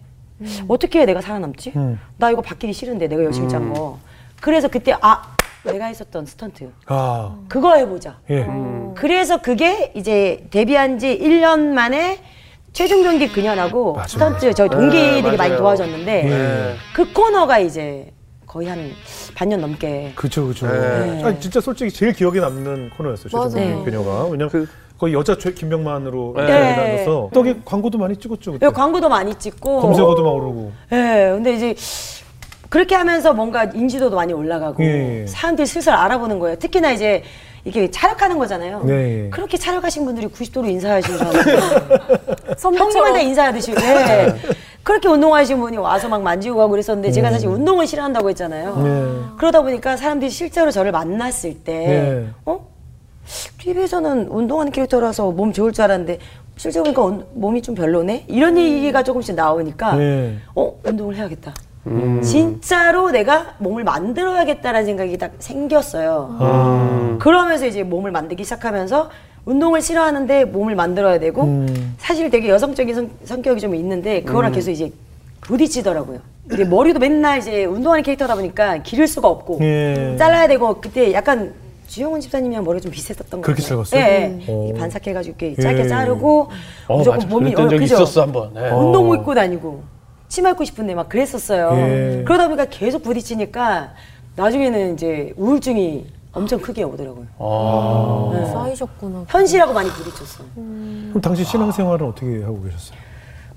[0.67, 1.73] 어떻게 해야 내가 살아남지?
[1.75, 1.99] 음.
[2.17, 3.99] 나 이거 바뀌기 싫은데 내가 열심히 짠 거.
[4.41, 8.19] 그래서 그때 아 내가 했었던 스턴트 아, 그거 해보자.
[8.29, 8.45] 예.
[8.95, 12.19] 그래서 그게 이제 데뷔한 지 1년 만에
[12.73, 14.07] 최종병기 그녀라고 맞아요.
[14.07, 15.55] 스턴트 저희 동기들이 네, 많이.
[15.55, 16.75] 도와줬는데 네.
[16.93, 18.11] 그 코너가 이제
[18.53, 18.91] 거의 한
[19.33, 20.67] 반년 넘게 그죠, 그죠.
[20.67, 21.23] 네.
[21.23, 23.29] 아니, 진짜 솔직히 제일 기억에 남는 코너였어요.
[23.33, 23.49] 맞아요.
[23.49, 24.25] 최종 그녀가.
[24.25, 24.67] 왜냐면 그-
[24.99, 26.75] 거의 여자 최- 김병만으로 네.
[26.75, 28.53] 나눠서 떡이 광고도 많이 찍었죠.
[28.53, 28.67] 그때.
[28.67, 30.71] 예, 광고도 많이 찍고 검색어도 막 오르고.
[30.91, 31.75] 예, 근데 이제
[32.69, 35.27] 그렇게 하면서 뭔가 인지도도 많이 올라가고 예, 예.
[35.27, 36.55] 사람들이 슬슬 알아보는 거예요.
[36.57, 37.23] 특히나 이제
[37.65, 38.83] 이게 촬영하는 거잖아요.
[38.85, 39.29] 네.
[39.31, 41.33] 그렇게 촬영하신 분들이 90도로 인사하시잖아요.
[42.61, 43.71] 형님한테 인사하듯이.
[43.71, 44.35] 예.
[44.83, 48.75] 그렇게 운동하시는 분이 와서 막 만지고 가고 그랬었는데 제가 사실 운동을 싫어한다고 했잖아요.
[48.77, 49.35] 네.
[49.37, 52.27] 그러다 보니까 사람들이 실제로 저를 만났을 때, 네.
[52.45, 52.67] 어?
[53.59, 56.19] TV에서는 운동하는 캐릭터라서 몸 좋을 줄 알았는데
[56.57, 58.25] 실제 보니까 운- 몸이 좀 별로네?
[58.27, 60.37] 이런 얘기가 조금씩 나오니까 네.
[60.53, 60.73] 어?
[60.85, 61.53] 운동을 해야겠다.
[62.21, 66.35] 진짜로 내가 몸을 만들어야겠다라는 생각이 딱 생겼어요.
[66.39, 67.17] 아.
[67.19, 69.09] 그러면서 이제 몸을 만들기 시작하면서
[69.45, 71.95] 운동을 싫어하는데 몸을 만들어야 되고 음.
[71.97, 74.91] 사실 되게 여성적인 성, 성격이 좀 있는데 그거랑 계속 이제
[75.41, 76.19] 부딪히더라고요.
[76.47, 80.15] 근데 머리도 맨날 이제 운동하는 캐릭터다 보니까 기를 수가 없고 예.
[80.17, 81.53] 잘라야 되고 그때 약간
[81.87, 83.83] 주영훈 집사님이랑 머리가 좀 비슷했던 거 그렇게 같아요.
[83.83, 84.01] 짧았어요?
[84.01, 84.51] 예, 예.
[84.51, 84.65] 오.
[84.67, 85.87] 이렇게 반삭해가지고 이렇게 짧게 예.
[85.87, 86.49] 자르고
[86.87, 87.27] 어, 무조건 맞아.
[87.27, 87.83] 몸이 어, 그죠?
[87.83, 88.53] 있었어 한번.
[88.53, 88.69] 네.
[88.69, 88.77] 어.
[88.77, 89.83] 운동복 입고 다니고
[90.29, 91.71] 치마 입고 싶은데 막 그랬었어요.
[91.77, 92.23] 예.
[92.25, 93.93] 그러다 보니까 계속 부딪히니까
[94.35, 97.27] 나중에는 이제 우울증이 엄청 크게 오더라고요.
[97.37, 98.31] 아.
[98.33, 98.45] 네.
[98.51, 99.25] 쌓이셨구나.
[99.27, 100.43] 현실하고 많이 부딪혔어.
[100.55, 102.97] 그럼 당시 신앙생활은 어떻게 하고 계셨어요?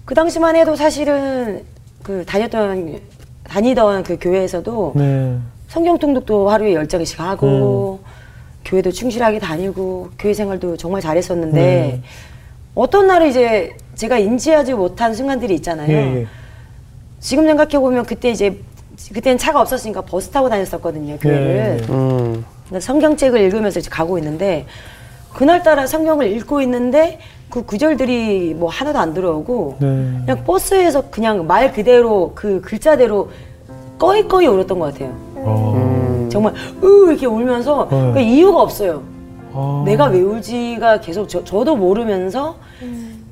[0.05, 1.65] 그 당시만 해도 사실은
[2.03, 3.01] 그 다녔던
[3.45, 5.39] 다니던 그 교회에서도 네.
[5.69, 8.01] 성경 통독도 하루에 열 장씩 하고
[8.65, 12.03] 교회도 충실하게 다니고 교회 생활도 정말 잘했었는데
[12.75, 15.91] 어떤 날은 이제 제가 인지하지 못한 순간들이 있잖아요.
[15.91, 16.27] 예, 예.
[17.21, 18.61] 지금 생각해 보면 그때 이제
[19.13, 21.81] 그때는 차가 없었으니까 버스 타고 다녔었거든요 교회를.
[21.83, 21.93] 예.
[21.93, 22.45] 음.
[22.67, 24.67] 그러니까 성경책을 읽으면서 이제 가고 있는데
[25.33, 27.19] 그날따라 성경을 읽고 있는데
[27.51, 29.87] 그 구절들이 뭐 하나도 안 들어오고 네.
[30.25, 33.31] 그냥 버스에서 그냥 말 그대로 그 글자대로
[33.99, 35.15] 꺼이꺼이 울었던 것 같아요.
[35.37, 36.29] 어.
[36.31, 38.13] 정말 으 이렇게 울면서 네.
[38.15, 39.03] 그 이유가 없어요.
[39.53, 39.83] 아.
[39.87, 42.57] 내가 왜 울지가 계속 저, 저도 모르면서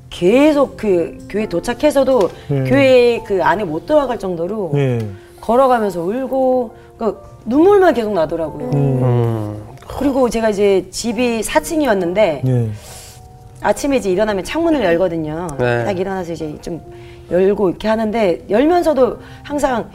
[0.09, 2.63] 계속 그 교회 도착해서도 네.
[2.63, 5.05] 교회 그 안에 못 들어갈 정도로 예.
[5.41, 8.69] 걸어가면서 울고 그 눈물만 계속 나더라고요.
[8.71, 9.03] 음.
[9.03, 9.63] 음.
[9.87, 12.69] 그리고 제가 이제 집이 4층이었는데 예.
[13.61, 15.47] 아침에 이제 일어나면 창문을 열거든요.
[15.57, 15.85] 네.
[15.85, 16.81] 딱 일어나서 이제 좀
[17.31, 19.89] 열고 이렇게 하는데 열면서도 항상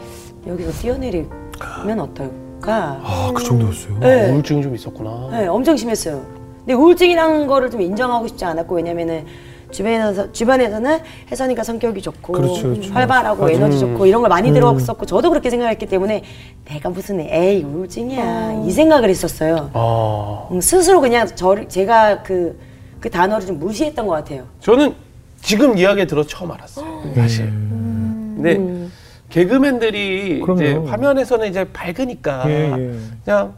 [0.46, 3.00] 여기서 뛰어내리면 어떨까?
[3.02, 3.98] 아, 그 정도였어요.
[4.00, 4.30] 네.
[4.30, 5.28] 우울증이 좀 있었구나.
[5.32, 6.24] 네, 엄청 심했어요.
[6.58, 9.26] 근데 우울증이라는 거를 좀 인정하고 싶지 않았고 왜냐면은
[9.70, 10.98] 주변에서 주변에서는
[11.30, 12.92] 혜선이가 성격이 좋고 그렇죠, 그렇죠.
[12.92, 13.54] 활발하고 맞아.
[13.54, 14.54] 에너지 좋고 이런 걸 많이 음.
[14.54, 16.22] 들었었고 저도 그렇게 생각했기 때문에
[16.64, 19.70] 내가 무슨 에이 우울증이야 이 생각을 했었어요.
[19.72, 20.48] 아.
[20.50, 24.44] 음, 스스로 그냥 저를 제가 그그 단어를 좀 무시했던 것 같아요.
[24.60, 24.94] 저는
[25.42, 27.02] 지금 이야기 들어 처음 알았어요.
[27.14, 27.46] 사실.
[27.46, 28.88] 근데
[29.30, 30.60] 개그맨들이 그럼요.
[30.60, 32.92] 이제 화면에서는 이제 밝으니까 예, 예.
[33.24, 33.54] 그냥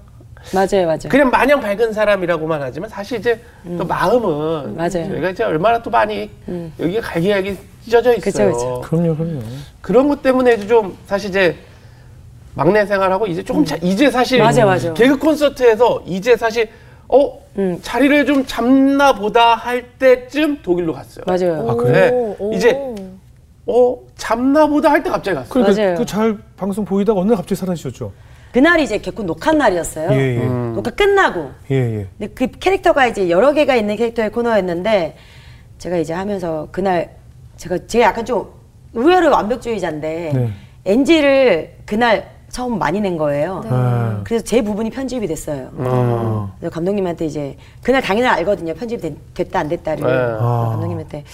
[0.53, 1.09] 맞아요, 맞아요.
[1.09, 3.41] 그냥 마냥 밝은 사람이라고만 하지만 사실 이제
[3.79, 4.91] 또 마음은 맞아요.
[4.91, 6.31] 저희가 이제 얼마나 또 많이
[6.79, 8.53] 여기가 갈기갈기 찢어져 있어요.
[8.53, 8.81] 그쵸, 그쵸.
[8.85, 9.41] 그럼요, 그럼요.
[9.81, 11.57] 그런 것 때문에 좀 사실 이제
[12.55, 14.93] 막내 생활하고 이제 조금 차, 이제 사실 맞아, 맞아.
[14.95, 16.69] 개그 콘서트에서 이제 사실
[17.09, 17.79] 어 음.
[17.83, 21.25] 자리를 좀 잡나 보다 할 때쯤 독일로 갔어요.
[21.27, 21.71] 맞아요.
[21.71, 22.11] 아, 그래?
[22.11, 22.37] 네.
[22.39, 22.95] 오, 이제 오.
[23.67, 25.51] 어 잡나 보다 할 때 갑자기 갔어요.
[25.51, 25.95] 그러니까 맞아요.
[25.97, 28.13] 그잘 방송 보이다가 어느 날 갑자기 사라지셨죠?
[28.53, 30.11] 그날이 이제 개콘 녹화 날이었어요.
[30.13, 30.45] 예, 예.
[30.47, 31.51] 녹화 끝나고.
[31.71, 32.07] 예, 예.
[32.19, 35.17] 근데 그 캐릭터가 이제 여러 개가 있는 캐릭터의 코너였는데
[35.79, 37.17] 제가 이제 하면서 그날
[37.57, 38.51] 제가 제가 약간 좀
[38.95, 40.51] 의외로 완벽주의자인데 네.
[40.85, 43.63] NG를 그날 처음 많이 낸 거예요.
[43.67, 44.21] 아.
[44.25, 45.71] 그래서 제 부분이 편집이 됐어요.
[45.79, 46.53] 아.
[46.59, 48.75] 그래서 감독님한테 이제 그날 당연히 알거든요.
[48.75, 50.05] 편집이 됐, 다 안 됐다를.
[50.05, 50.13] 네.
[50.39, 50.69] 아.
[50.73, 51.25] 감독님한테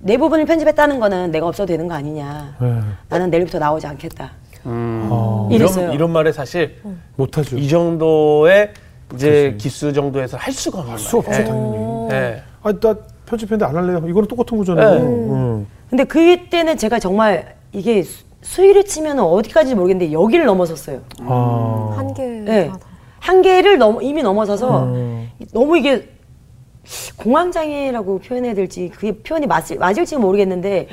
[0.00, 2.56] 내 부분을 편집했다는 거는 내가 없어도 되는 거 아니냐.
[2.60, 2.80] 예.
[3.08, 4.32] 나는 내일부터 나오지 않겠다.
[4.66, 5.08] 음.
[5.10, 5.48] 아.
[5.50, 5.84] 이랬어요.
[5.84, 6.76] 이런, 이런 말에 사실
[7.16, 7.56] 못하죠.
[7.58, 8.72] 이 정도의
[9.14, 11.30] 이제 기수 정도에서 할 수가 없는 수 없죠.
[11.32, 12.08] 당연히.
[12.08, 12.42] 네.
[12.62, 12.96] 아, 나
[13.26, 14.02] 편집했는데 안 할래요.
[14.08, 14.94] 이거는 똑같은 거잖아요.
[14.94, 15.00] 네.
[15.02, 15.66] 음.
[15.90, 21.00] 근데 그때는 제가 정말 이게 수- 수위를 치면 어디까지인지 모르겠는데 여기를 넘어섰어요.
[21.20, 21.94] 아.
[21.96, 22.22] 한계.
[22.26, 22.70] 네.
[23.20, 25.30] 한계를 넘, 이미 넘어서서 음.
[25.52, 26.08] 너무 이게
[27.16, 30.88] 공황장애라고 표현해야 될지 그게 표현이 맞을, 맞을지 모르겠는데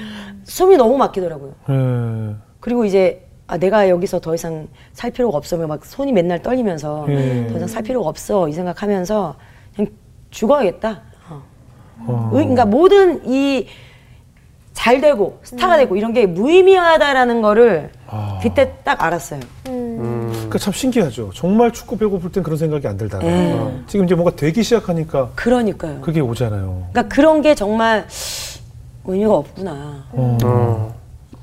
[0.46, 1.54] 숨이 너무 막히더라고요.
[1.70, 2.36] 예.
[2.62, 5.58] 그리고 이제 아, 내가 여기서 더 이상 살 필요가 없어.
[5.58, 7.48] 막 손이 맨날 떨리면서 예.
[7.48, 8.48] 더 이상 살 필요가 없어.
[8.48, 9.36] 이 생각하면서
[9.76, 9.92] 그냥
[10.30, 11.02] 죽어야겠다.
[11.30, 11.42] 어.
[12.08, 12.30] 어.
[12.32, 13.68] 의- 그러니까 모든 이
[14.74, 18.40] 잘 되고 스타가 되고 이런 게 무의미하다라는 거를 아.
[18.42, 19.42] 그때 딱 알았어요.
[19.68, 20.30] 음.
[20.32, 21.32] 그러니까 참 신기하죠.
[21.36, 23.60] 정말 축구 배고플 땐 그런 생각이 안 들다가 예.
[23.86, 26.00] 지금 이제 뭔가 되기 시작하니까 그러니까요.
[26.02, 26.88] 그게 오잖아요.
[26.94, 28.08] 그러니까 그런 게 정말
[29.06, 30.06] 의미가 없구나.
[30.14, 30.38] 어.
[30.46, 30.96] 어.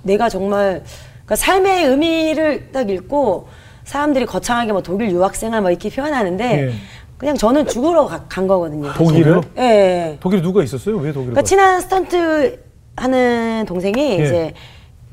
[0.02, 0.82] 내가 정말
[1.28, 3.48] 그러니까 삶의 의미를 딱 읽고
[3.84, 6.72] 사람들이 거창하게 뭐 독일 유학생활 뭐 이렇게 표현하는데 예.
[7.18, 8.92] 그냥 저는 죽으러 가- 간 거거든요.
[8.94, 9.40] 독일을?
[9.58, 10.16] 예, 예.
[10.20, 10.96] 독일에 누가 있었어요?
[10.96, 11.32] 왜 독일을?
[11.34, 12.60] 그러니까 친한 스턴트
[12.96, 14.24] 하는 동생이 예.
[14.24, 14.52] 이제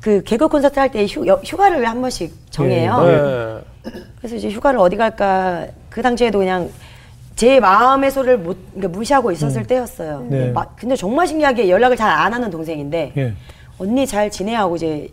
[0.00, 3.02] 그 개그 콘서트 할 때 휴가를 한 번씩 정해요.
[3.84, 3.92] 네.
[4.18, 6.70] 그래서 이제 휴가를 어디 갈까 그 당시에도 그냥
[7.34, 10.26] 제 마음의 소리를 못 그러니까 무시하고 있었을 때였어요.
[10.30, 10.54] 네.
[10.76, 13.34] 근데, 정말 신기하게 연락을 잘 안 하는 동생인데 예.
[13.78, 15.08] 언니 잘 지내 하고 이제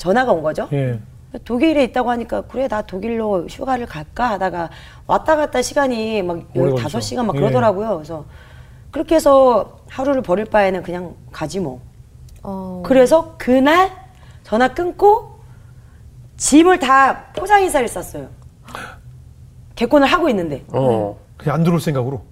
[0.00, 0.66] 전화가 온 거죠.
[0.72, 0.98] 예.
[1.44, 4.70] 독일에 있다고 하니까 그래 나 독일로 휴가를 갈까 하다가
[5.06, 7.40] 왔다 갔다 시간이 막 오래 15시간 막 걸리죠.
[7.40, 7.96] 그러더라고요.
[7.96, 8.24] 그래서
[8.90, 11.80] 그렇게 해서 하루를 버릴 바에는 그냥 가지 뭐.
[12.42, 12.82] 어.
[12.84, 13.92] 그래서 그날
[14.42, 15.38] 전화 끊고
[16.38, 18.28] 짐을 다 포장 인사를 쌌어요.
[19.76, 20.64] 개콘을 하고 있는데.
[20.72, 21.16] 어.
[21.36, 22.22] 그냥 안 들어올 생각으로.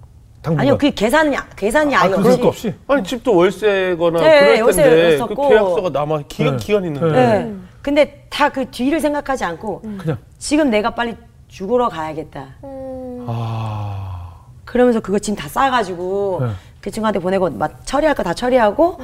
[0.41, 0.61] 당분간.
[0.61, 2.41] 아니요, 그 계산이 계산이 아, 아예 그럴 없이.
[2.41, 2.73] 거 없이.
[2.87, 5.49] 아니 집도 월세거나 네, 그럴 월세 텐데 그 였었고.
[5.49, 6.65] 계약서가 남아 기간 네.
[6.65, 7.11] 기간 있는데.
[7.11, 7.43] 네.
[7.43, 7.53] 네.
[7.81, 11.15] 근데 다 그 뒤를 생각하지 않고 그냥 지금 내가 빨리
[11.49, 12.47] 죽으러 가야겠다.
[12.63, 13.25] 음.
[13.27, 14.35] 아.
[14.65, 16.47] 그러면서 그거 짐다 싸가지고 네.
[16.81, 18.99] 그 친구한테 보내고 막 처리할 거 다 처리하고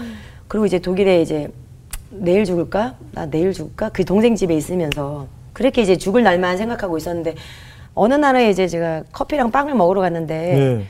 [0.47, 1.49] 그리고 이제 독일에 이제
[2.11, 2.95] 내일 죽을까?
[3.11, 3.89] 나 내일 죽을까?
[3.89, 7.35] 그 동생 집에 있으면서 그렇게 이제 죽을 날만 생각하고 있었는데
[7.93, 10.85] 어느 날에 이제 제가 커피랑 빵을 먹으러 갔는데 네.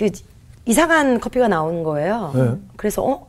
[0.00, 0.08] 그
[0.64, 2.32] 이상한 커피가 나오는 거예요.
[2.34, 2.50] 네.
[2.76, 3.26] 그래서 어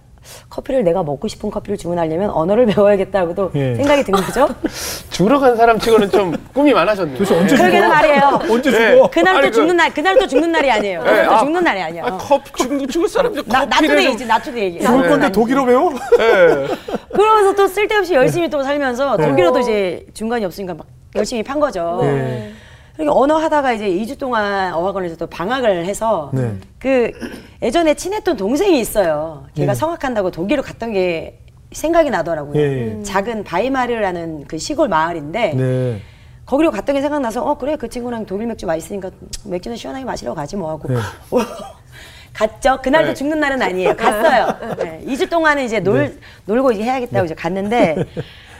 [0.50, 3.76] 커피를 내가 먹고 싶은 커피를 주문하려면 언어를 배워야겠다고도 예.
[3.76, 4.48] 생각이 든 거죠.
[5.12, 7.18] 죽으러 간 사람 치고는 좀 꿈이 많아졌네요.
[7.18, 7.94] 도대체 언제 그러게는 죽어?
[7.96, 8.40] 말이에요.
[8.50, 8.92] 언제 네.
[8.96, 9.10] 죽어?
[9.12, 11.00] 그날 아니, 또 그- 죽는 날, 그날 또 죽는 날이 아니에요.
[11.02, 12.04] 그날 또 아, 죽는 날이 아니야.
[12.06, 14.28] 아, 컵 죽, 죽을 사람들 나, 커피를 나투데이지, 좀.
[14.28, 14.80] 나투데이.
[14.82, 15.92] 죽을 건데 독일어 배워?
[16.20, 16.68] 예.
[17.14, 22.00] 그러면서 또 쓸데없이 열심히 또 살면서 독일어도 이제 중간이 없으니까 막 열심히 판 거죠.
[22.04, 22.54] 네.
[23.02, 26.54] 그리고 언어 하다가 이제 2주 동안 어학원에서 또 방학을 해서 네.
[26.78, 27.12] 그
[27.60, 29.46] 예전에 친했던 동생이 있어요.
[29.56, 29.76] 걔가 예.
[29.76, 31.40] 성악한다고 독일을 갔던 게
[31.72, 32.62] 생각이 나더라고요.
[32.62, 33.04] 예, 예.
[33.04, 36.02] 작은 바이마르라는 그 시골 마을인데 네.
[36.46, 39.10] 거기로 갔던 게 생각나서 어 그래 그 친구랑 독일 맥주 맛있으니까
[39.46, 40.98] 맥주는 시원하게 마시러 가지 뭐 하고 네.
[42.34, 42.78] 갔죠.
[42.84, 43.14] 그날도 네.
[43.16, 43.96] 죽는 날은 아니에요.
[43.98, 44.76] 갔어요.
[44.78, 45.04] 네.
[45.08, 47.96] 2주 동안은 이제 놀 놀고 이제 해야겠다고 이제 갔는데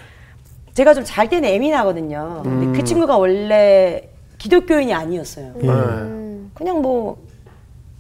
[0.74, 2.42] 제가 좀 잘 때는 예민하거든요.
[2.44, 4.08] 근데 그 친구가 원래
[4.46, 5.54] 기독교인이 아니었어요.
[5.62, 5.68] 예.
[6.56, 7.18] 그냥 뭐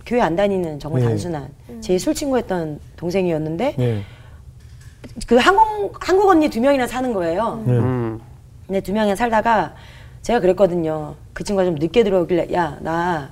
[0.07, 1.05] 교회 안 다니는 정말 예.
[1.05, 1.47] 단순한
[1.81, 4.01] 제 술 친구였던 동생이었는데 예.
[5.27, 7.63] 그 한국 한국 언니 두 명이나 사는 거예요.
[7.67, 7.71] 예.
[7.71, 8.19] 음.
[8.65, 9.75] 근데 두 명이 살다가
[10.23, 11.13] 제가 그랬거든요.
[11.33, 13.29] 그 친구가 좀 늦게 들어오길래 야 나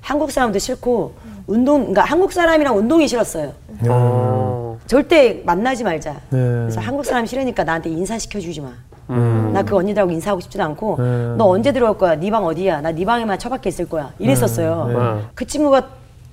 [0.00, 1.14] 한국 사람도 싫고
[1.46, 3.52] 운동 그러니까 한국 사람이랑 운동이 싫었어요.
[3.88, 4.78] 어.
[4.86, 6.12] 절대 만나지 말자.
[6.30, 6.38] 네.
[6.38, 8.72] 그래서 한국 사람 싫으니까 나한테 인사시켜 주지 마.
[9.10, 9.50] 음.
[9.52, 11.34] 나그 언니들하고 인사하고 싶지도 않고 네.
[11.36, 12.16] 너 언제 들어올 거야?
[12.16, 12.80] 네 방 어디야?
[12.80, 14.12] 나 네 방에만 처박혀 있을 거야.
[14.18, 14.86] 이랬었어요.
[14.88, 15.24] 네.
[15.34, 15.88] 그 친구가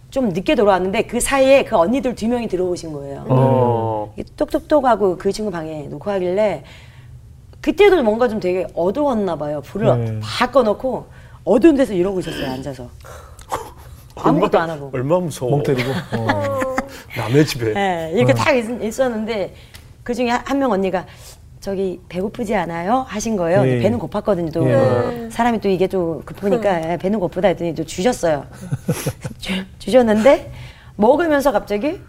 [0.09, 3.25] 좀 늦게 들어왔는데 그 사이에 그 언니들 두 명이 들어오신 거예요.
[3.29, 4.13] 어.
[4.15, 6.63] 이게 똑똑똑 하고 그 친구 방에 놓고 하길래
[7.61, 9.61] 그때도 뭔가 좀 되게 어두웠나 봐요.
[9.61, 10.19] 불을 네.
[10.21, 11.05] 다 꺼놓고
[11.45, 12.51] 어두운 데서 이러고 있었어요.
[12.51, 12.87] 앉아서
[14.15, 14.89] 아무것도 안 하고.
[14.93, 15.51] 얼마 무서워.
[15.51, 15.89] 멍 때리고.
[16.17, 16.75] 어.
[17.17, 17.73] 남의 집에.
[17.73, 19.53] 네, 이렇게 딱 있, 있었는데
[20.03, 21.05] 그 중에 한 명 언니가
[21.63, 23.05] 저기 배고프지 않아요?
[23.07, 23.65] 하신 거예요.
[23.65, 23.79] 예.
[23.79, 24.51] 배는 고팠거든요.
[24.51, 25.29] 또 예.
[25.31, 28.43] 사람이 또 이게 또 급하니까 예, 배는 고프다 했더니 또 주셨어요.
[29.39, 30.51] 주, 주셨는데
[30.97, 32.01] 먹으면서 갑자기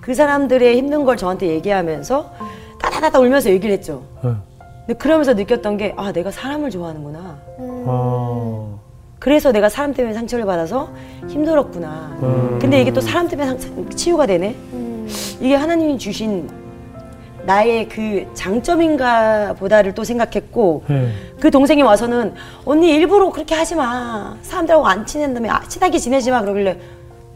[0.00, 2.32] 그 사람들의 힘든 걸 저한테 얘기하면서
[2.80, 4.02] 따다다다 울면서 얘기를 했죠.
[4.24, 4.30] 예.
[4.86, 7.38] 근데 그러면서 느꼈던 게 아 내가 사람을 좋아하는구나.
[7.86, 8.66] 아.
[9.18, 10.88] 그래서 내가 사람 때문에 상처를 받아서
[11.28, 12.16] 힘들었구나.
[12.62, 14.56] 근데 이게 또 사람 때문에 상, 치유가 되네.
[15.42, 16.48] 이게 하나님이 주신
[17.50, 21.08] 나의 그 장점인가 보다를 또 생각했고 예.
[21.40, 24.36] 그 동생이 와서는 언니 일부러 그렇게 하지 마.
[24.42, 26.76] 사람들하고 안 친한다며 아, 친하게 지내지 마 그러길래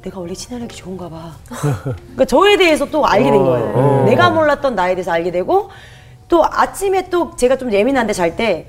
[0.03, 1.33] 내가 원래 친하게 좋은가 봐.
[1.95, 3.73] 그러니까 저에 대해서 또 알게 된 거예요.
[3.75, 4.05] 어.
[4.07, 5.71] 내가 몰랐던 나에 대해서 알게 되고
[6.29, 8.67] 또 아침에 또 제가 좀 예민한데 잘 때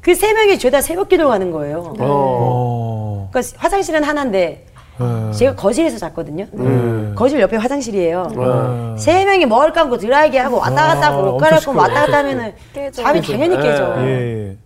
[0.00, 1.78] 그 세 명이 죄다 새벽 기도를 가는 거예요.
[1.78, 1.94] 어.
[1.98, 3.28] 어.
[3.32, 4.63] 그러니까 화장실은 하나인데
[5.00, 5.32] 예.
[5.32, 6.46] 제가 거실에서 잤거든요.
[6.54, 7.14] 음.
[7.16, 8.28] 거실 옆에 화장실이에요.
[8.36, 8.96] 어.
[8.98, 12.52] 세 명이 먹을 감고 드라이기 하고 왔다 갔다 하고 아, 옷 갈아입고 왔다 갔다 하면은
[12.72, 13.02] 깨져.
[13.02, 13.94] 잠이 당연히 깨져.
[13.98, 14.08] 예.
[14.50, 14.56] 예.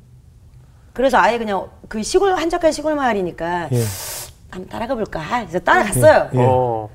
[0.92, 3.82] 그래서 아예 그냥 그 시골 한적한 시골 마을이니까 예.
[4.50, 5.20] 한번 따라가 볼까.
[5.40, 6.30] 그래서 따라갔어요.
[6.34, 6.38] 예.
[6.40, 6.88] 어.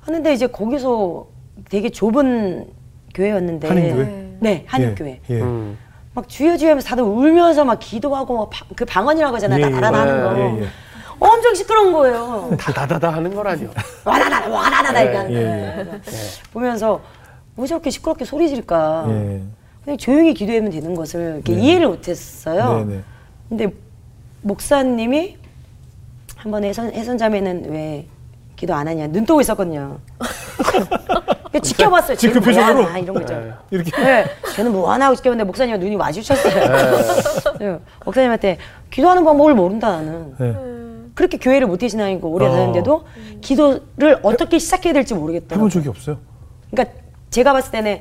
[0.00, 1.26] 하는데 이제 거기서
[1.70, 2.66] 되게 좁은
[3.14, 4.28] 교회였는데 한인교회?
[4.40, 5.20] 네, 한인교회.
[5.30, 5.34] 예.
[5.34, 5.40] 예.
[5.40, 5.76] 음.
[6.14, 9.64] 막 주여 주여 하면서 다들 울면서 막 기도하고 막 그 방언이라고 하잖아요.
[9.66, 10.18] 예, 나나나는
[10.56, 10.66] 예, 거.
[11.22, 12.50] 엄청 시끄러운 거예요.
[12.58, 13.68] 다다다다 하는 거라뇨.
[14.04, 16.00] 와다다 와다다다 이렇게 하는 예, 거예요.
[16.52, 17.00] 보면서
[17.56, 19.04] 왜 저렇게 시끄럽게 소리 질까?
[19.08, 19.42] 예.
[19.84, 22.84] 그냥 조용히 기도하면 되는 것을 이렇게 이해를 못했어요.
[22.84, 23.00] 네네.
[23.48, 23.72] 근데
[24.42, 25.36] 목사님이
[26.36, 28.06] 한 번에 해선, 해선자매는 왜
[28.56, 29.98] 기도 안 하냐 눈 뜨고 있었거든요.
[31.52, 32.16] 그 지켜봤어요.
[32.16, 32.80] 지금 그 쟤는 표정으로?
[32.82, 33.54] 뭐하나 이런 거 있잖아요.
[33.70, 34.24] 이렇게 네,
[34.56, 37.58] 저는 뭐 하나 하고 지켜봤는데 목사님과 눈이 마주쳤어요.
[37.60, 38.58] 네, 목사님한테
[38.90, 40.34] 기도하는 방법을 모른다 나는.
[41.12, 41.14] 네.
[41.14, 42.50] 그렇게 교회를 못 계시나니까 오래 어.
[42.50, 43.04] 다녔는데도
[43.40, 45.56] 기도를 어떻게 시작해야 될지 모르겠다.
[45.56, 46.18] 해본 적이 없어요.
[46.70, 46.96] 그러니까
[47.30, 48.00] 제가 봤을 때는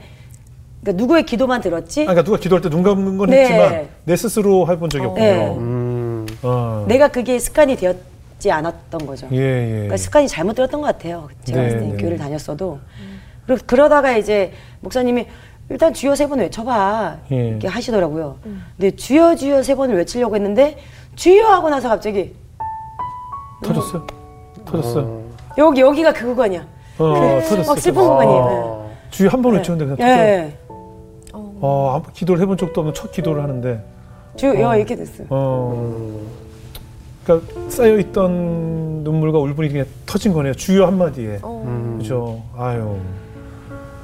[0.82, 3.41] 그러니까 누구의 기도만 들었지 아, 그러니까 누가 기도할 때 눈 감는 건 네.
[3.41, 5.26] 했지만 내 스스로 해본 적이 없군요.
[5.26, 5.47] 네.
[5.58, 6.26] 음.
[6.43, 9.28] 아, 내가 그게 습관이 되었지 않았던 거죠.
[9.34, 9.69] 예, 예.
[9.74, 11.28] 그러니까 습관이 잘못 들었던 것 같아요.
[11.43, 11.97] 제가 네, 봤을 때 네.
[11.97, 12.80] 교회를 다녔어도
[13.45, 15.28] 그러, 그러다가 이제 목사님이
[15.69, 17.50] 일단 주여 세 번 외쳐봐 예.
[17.50, 18.38] 이렇게 하시더라고요.
[18.78, 20.78] 근데 주여 주여 세 번을 외치려고 했는데
[21.15, 22.34] 주여 하고 나서 갑자기
[23.63, 24.08] 터졌어요?
[24.65, 25.21] 터졌어요?
[25.58, 26.65] 여기 여기가 그 구간이야.
[27.00, 27.65] 어, 터졌어요.
[27.67, 28.89] 막 슬픈 구간이에요.
[29.10, 29.95] 주위 한 번 외쳤는데 예.
[29.95, 30.28] 그냥 터져요.
[30.28, 30.58] 예.
[31.34, 33.84] 어, 아무 기도를 해본 적도 없는 첫 기도를 하는데,
[34.36, 35.28] 주여 이렇게 됐어요.
[35.30, 36.19] 어,
[37.24, 40.54] 그러니까 쌓여 있던 눈물과 울분이 그냥 터진 거네요.
[40.56, 41.39] 주여 한 마디에.
[41.97, 42.41] 그죠.
[42.58, 42.97] 아유,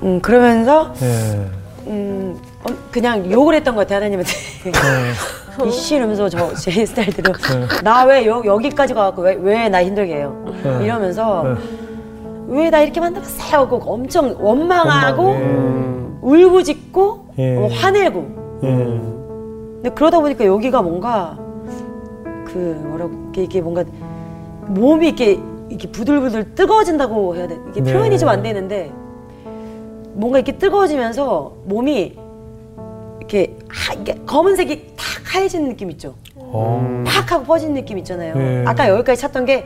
[0.04, 1.46] 음 그러면서 예.
[1.88, 4.32] 음 어, 그냥 욕을 했던 것 같아요 하나님한테.
[4.66, 4.72] 네.
[5.66, 7.34] 이씨 이러면서 저 제 스타일대로
[7.84, 10.86] 나 왜 여기까지 가갖고 왜 왜 나 힘들게 해요 네.
[10.86, 11.56] 이러면서 네.
[12.48, 15.46] 왜나 이렇게 만들었어요 하고 엄청 원망하고 원망, 예.
[15.46, 16.20] 음.
[16.22, 17.58] 울부짖고 예.
[17.58, 18.26] 어, 화내고
[18.64, 18.68] 예.
[18.68, 21.38] 근데 그러다 보니까 여기가 뭔가
[22.46, 23.84] 그 뭐라고 이게, 이게 뭔가
[24.68, 25.40] 몸이 이렇게
[25.70, 27.94] 이렇게 부들부들 뜨거워진다고 해야 돼 이게 네.
[27.94, 28.92] 표현이 좀 안 되는데
[30.14, 32.18] 뭔가 이렇게 뜨거워지면서 몸이
[33.20, 37.04] 이렇게 하, 이게 검은색이 탁 하얘지는 느낌 있죠 어.
[37.06, 38.64] 팍 하고 퍼지는 느낌 있잖아요 네.
[38.66, 39.66] 아까 여기까지 찾던 게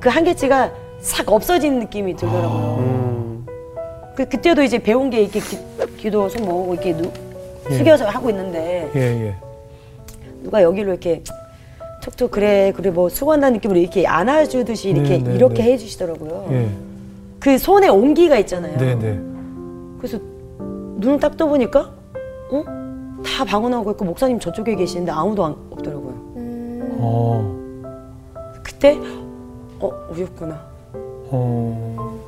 [0.00, 3.46] 그 한계치가 싹 없어지는 느낌이 들더라고요 음.
[4.16, 5.58] 그, 그때도 이제 배운 게 이렇게 기,
[5.96, 7.10] 기도 손 모으고 이렇게 누,
[7.70, 7.74] 예.
[7.76, 9.34] 숙여서 하고 있는데 예, 예.
[10.42, 11.22] 누가 여기로 이렇게
[12.02, 15.72] 툭툭 그래 그래 뭐 수고한다는 느낌으로 이렇게 안아주듯이 이렇게 네, 네, 이렇게 네.
[15.72, 16.48] 해주시더라고요.
[16.50, 16.68] 예.
[17.38, 18.78] 그 손에 온기가 있잖아요.
[18.78, 19.18] 네, 네.
[19.98, 20.18] 그래서
[20.98, 21.92] 눈을 딱 떠보니까
[22.50, 22.64] 어?
[23.24, 26.14] 다 방언하고 있고 목사님 저쪽에 계시는데 아무도 안, 없더라고요.
[27.00, 27.58] 어.
[28.62, 28.98] 그때
[29.80, 30.60] 어 우였구나
[31.30, 32.18] 어.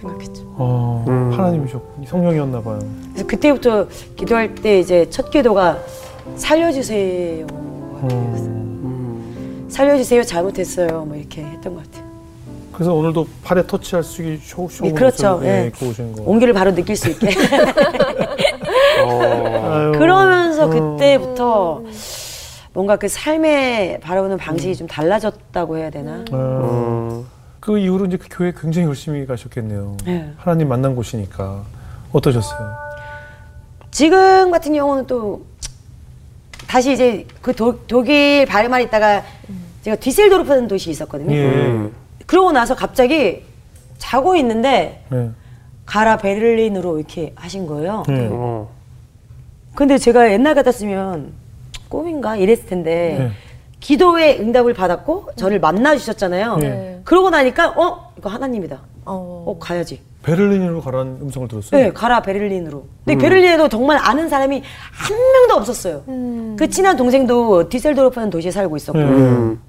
[0.00, 0.42] 생각했죠.
[0.56, 1.04] 어.
[1.08, 1.32] 음.
[1.32, 2.78] 하나님이셨고 성령이었나 봐요.
[3.12, 3.86] 그래서 그때부터
[4.16, 5.78] 기도할 때 이제 첫 기도가
[6.36, 7.46] 살려주세요.
[7.52, 8.08] 어.
[8.10, 9.66] 음.
[9.68, 12.12] 살려주세요 잘못했어요 뭐 이렇게 했던 것 같아요.
[12.72, 15.36] 그래서 오늘도 팔에 터치할 수 있게 쇼, 쇼 예, 그렇죠.
[15.36, 15.66] 옷을, 예.
[15.68, 16.22] 입고 오신 거.
[16.24, 17.28] 온기를 바로 느낄 수 있게.
[19.04, 19.31] 어.
[20.66, 20.96] 그러면서 어.
[20.96, 21.82] 그때부터
[22.72, 26.24] 뭔가 그 삶에 바라보는 방식이 좀 달라졌다고 해야 되나?
[26.30, 27.24] 어.
[27.24, 27.26] 음.
[27.60, 29.96] 그 이후로 이제 그 교회 굉장히 열심히 가셨겠네요.
[30.04, 30.32] 네.
[30.36, 31.62] 하나님 만난 곳이니까
[32.12, 32.72] 어떠셨어요?
[33.92, 35.44] 지금 같은 경우는 또
[36.66, 39.22] 다시 이제 그 도, 독일 바이마르 있다가
[39.82, 41.32] 제가 디셀도르프라는 도시 있었거든요.
[41.32, 41.44] 예.
[41.44, 41.94] 음.
[42.26, 43.44] 그러고 나서 갑자기
[43.98, 45.30] 자고 있는데 네.
[45.86, 48.02] 가라 베를린으로 이렇게 하신 거예요.
[48.08, 48.28] 네.
[48.30, 48.68] 어.
[49.74, 51.32] 근데 제가 옛날 같았으면
[51.88, 53.30] 꿈인가 이랬을 텐데 네.
[53.80, 56.56] 기도의 응답을 받았고 저를 만나 주셨잖아요.
[56.58, 57.00] 네.
[57.04, 58.76] 그러고 나니까 어 이거 하나님이다.
[59.06, 59.44] 어.
[59.46, 60.00] 어 가야지.
[60.22, 61.80] 베를린으로 가라는 음성을 들었어요.
[61.80, 62.84] 네, 가라 베를린으로.
[63.04, 66.02] 근데 베를린에도 정말 아는 사람이 한 명도 없었어요.
[66.56, 68.98] 그 친한 동생도 디셀도르프라는 도시에 살고 있었고.
[69.00, 69.04] 네.
[69.04, 69.60] 음.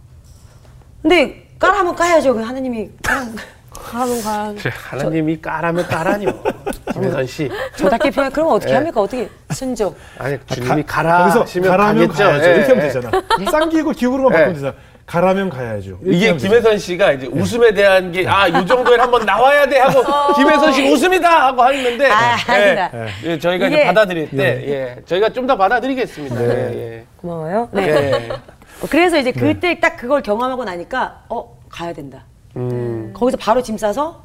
[1.01, 2.35] 근데 까라면 까야죠.
[2.35, 3.41] 그 하나님이 까라면 까-
[3.83, 4.53] 가면 가.
[4.57, 6.31] 그래, 하나님이 까라면 까라니요.
[6.93, 7.49] 김혜선 씨.
[7.75, 8.31] 저답게 표현.
[8.31, 8.77] 그러면 어떻게 네.
[8.77, 9.01] 합니까?
[9.01, 9.95] 어떻게 순종.
[10.17, 12.23] 아니 주님이 가 라 거기서 하시면 가라면 가겠죠.
[12.23, 12.45] 가야죠.
[12.49, 12.87] 예, 이렇게 하면 예.
[12.89, 13.11] 되잖아.
[13.51, 14.37] 쌍기고 기울으로만 예.
[14.45, 14.73] 바꾸면 되잖아.
[15.05, 15.99] 가라면 가야죠.
[16.05, 20.01] 이게 김혜선 씨가 이제 웃음에 대한 게아이 정도에 한번 나와야 돼 하고
[20.35, 22.91] 김혜선 씨 웃음이다 하고 하는데 아, 예, 아니다.
[23.25, 26.41] 예, 저희가 이제 이게- 받아들일 때 예, 저희가 좀 더 받아들이겠습니다.
[26.41, 27.67] 예, 고마워요.
[27.75, 27.81] 예.
[27.81, 28.11] 네.
[28.13, 28.29] 예.
[28.89, 32.23] 그래서 이제 그때 딱 그걸 경험하고 나니까 어 가야 된다.
[32.55, 33.11] 음.
[33.13, 34.21] 거기서 바로 짐 싸서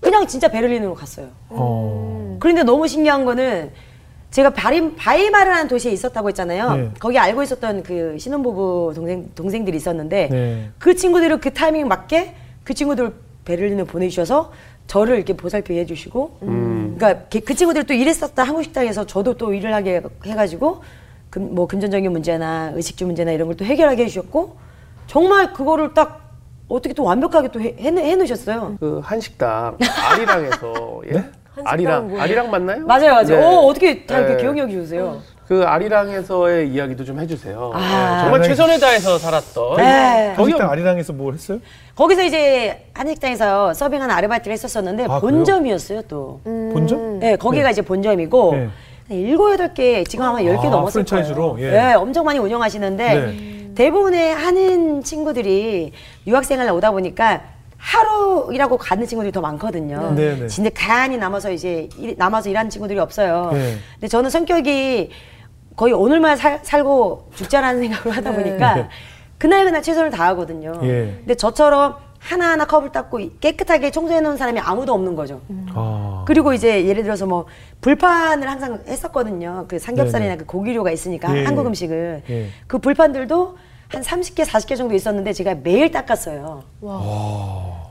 [0.00, 1.28] 그냥 진짜 베를린으로 갔어요.
[1.48, 2.36] 어.
[2.40, 3.70] 그런데 너무 신기한 거는
[4.30, 6.74] 제가 바리, 바이마르라는 도시에 있었다고 했잖아요.
[6.76, 6.90] 네.
[6.98, 10.70] 거기 알고 있었던 그 신혼부부 동생, 동생들이 있었는데 네.
[10.78, 12.34] 그 친구들을 그 타이밍 맞게
[12.64, 13.12] 그 친구들
[13.44, 14.52] 베를린을 보내주셔서
[14.86, 19.72] 저를 이렇게 보살피게 해주시고 그러니까 그- 그 친구들 또 일했었다 한국 식당에서 저도 또 일을
[19.74, 20.82] 하게 해가지고
[21.30, 24.56] 금, 뭐 금전적인 문제나 의식주 문제나 이런 걸 또 해결하게 해주셨고
[25.06, 26.25] 정말 그거를 딱
[26.68, 28.76] 어떻게 또 완벽하게 또 해, 해, 해놓으셨어요.
[28.80, 29.78] 그 한식당
[30.10, 31.24] 아리랑에서 예?
[31.64, 32.22] 아리랑 뭐예요?
[32.22, 32.86] 아리랑 맞나요?
[32.86, 33.26] 맞아요, 맞아요.
[33.26, 33.44] 네.
[33.44, 34.40] 어, 어떻게 다 이렇게 네.
[34.42, 35.20] 기억력이 좋으세요?
[35.46, 37.70] 그 아리랑에서의 이야기도 좀 해주세요.
[37.72, 37.78] 아.
[38.18, 39.76] 예, 정말 최선을 다해서 살았던.
[39.76, 40.34] 네.
[40.36, 41.60] 거기 한식당 아리랑에서 뭘 했어요?
[41.94, 46.40] 거기서 이제 한식당에서 서빙하는 아르바이트를 했었었는데 아, 본점이었어요 또.
[46.44, 47.20] 본점?
[47.20, 48.68] 네, 거기가 이제 본점이고 네.
[49.08, 51.52] 한 일곱 여덟 개 지금 아마 열개 아, 넘었을 프랜차이즈로?
[51.54, 51.68] 거예요.
[51.68, 51.70] 예.
[51.70, 53.55] 네, 엄청 많이 운영하시는데 네.
[53.76, 55.92] 대부분의 하는 친구들이
[56.26, 57.42] 유학생을 오다 보니까
[57.78, 60.12] 하루이라고 가는 친구들이 더 많거든요.
[60.16, 60.46] 네, 네.
[60.48, 63.50] 진짜 가만히 남아서 이제 일- 남아서 일하는 친구들이 없어요.
[63.52, 63.76] 네.
[63.94, 65.10] 근데 저는 성격이
[65.76, 68.88] 거의 오늘만 살, 살고 죽자라는 생각을 하다 보니까 네.
[69.38, 70.72] 그날 그날 최선을 다하거든요.
[70.84, 71.14] 예.
[71.18, 75.42] 근데 저처럼 하나하나 컵을 닦고 깨끗하게 청소해 놓은 사람이 아무도 없는 거죠.
[75.74, 76.24] 아.
[76.26, 77.44] 그리고 이제 예를 들어서 뭐
[77.82, 79.66] 불판을 항상 했었거든요.
[79.68, 80.36] 그 삼겹살이나 네네.
[80.38, 81.68] 그 고기류가 있으니까 예, 한국 예.
[81.68, 82.48] 음식을 예.
[82.66, 86.64] 그 불판들도 한 30개, 40개 정도 있었는데 제가 매일 닦았어요.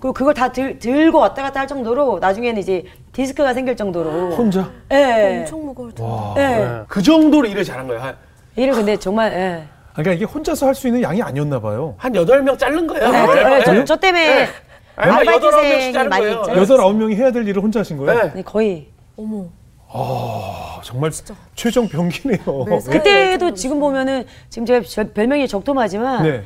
[0.02, 4.70] 그리고 그걸 다 들, 들고 왔다 갔다 할 정도로 나중에는 이제 디스크가 생길 정도로 혼자?
[4.92, 5.40] 예.
[5.40, 6.04] 엄청 무거울 텐데.
[6.12, 6.34] 와.
[6.38, 6.42] 예.
[6.42, 6.82] 네.
[6.88, 8.02] 그 정도로 일을 잘한 거예요.
[8.02, 8.16] 한,
[8.58, 9.64] 일을 근데 정말 예.
[9.94, 11.96] 아, 그러니까 이게 혼자서 할 수 있는 양이 아니었나 봐요.
[11.98, 13.10] 한 여덟 명 자른 거예요.
[13.10, 13.44] 네, 네.
[13.44, 14.54] 네, 저, 저 때문에 명씩
[14.98, 16.42] 아르바이트생이 자른 많이 거예요.
[16.42, 16.56] 있죠.
[16.58, 18.22] 여덟 아홉 명이 해야 될 일을 혼자 하신 거예요?
[18.24, 18.32] 네.
[18.36, 19.46] 네, 거의 어머.
[19.92, 21.12] 아, 정말
[21.56, 22.66] 최종 병기네요.
[22.68, 26.44] 네, 사- 그때도 지금 보면은 지금 제가 저- 별명이 적토마지만 네.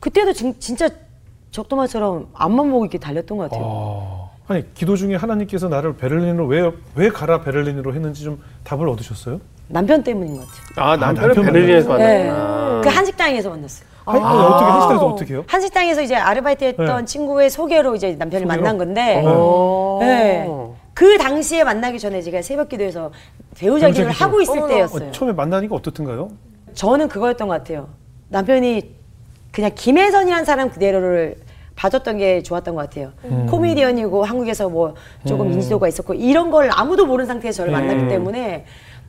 [0.00, 0.88] 그때도 진, 진짜
[1.50, 3.64] 적토마처럼 앞만 보고 이렇게 달렸던 것 같아요.
[4.48, 9.40] 아, 아니 기도 중에 하나님께서 나를 베를린으로 왜 왜 가라 베를린으로 했는지 좀 답을 얻으셨어요?
[9.68, 10.86] 남편 때문인 것 같아요.
[10.86, 12.28] 아, 남편을 남편 베를린에서 네.
[12.30, 12.80] 만났구나.
[12.82, 13.86] 그 한식당에서 만났어요.
[14.04, 15.44] 아니, 아니, 어떻게 한시대에서 어떻게 해요?
[15.46, 17.04] 한식당에서 이제 아르바이트 했던 네.
[17.04, 18.62] 친구의 소개로 이제 남편을 소개로?
[18.62, 19.98] 만난 건데, 어.
[20.00, 20.48] 네.
[20.94, 23.10] 그 당시에 만나기 전에 제가 새벽 기도에서
[23.56, 24.24] 배우자 기도를 기도.
[24.24, 24.68] 하고 있을.
[24.68, 25.08] 때였어요.
[25.08, 26.30] 어, 처음에 만나니까 어떻든가요?
[26.74, 27.88] 저는 그거였던 것 같아요.
[28.28, 28.94] 남편이
[29.50, 31.36] 그냥 김혜선이라는 사람 그대로를
[31.76, 33.12] 봐줬던 게 좋았던 것 같아요.
[33.24, 33.46] 음.
[33.50, 34.94] 코미디언이고 한국에서 뭐
[35.26, 37.74] 조금 인지도가 있었고 이런 걸 아무도 모르는 상태에서 저를 음.
[37.74, 38.64] 만났기 때문에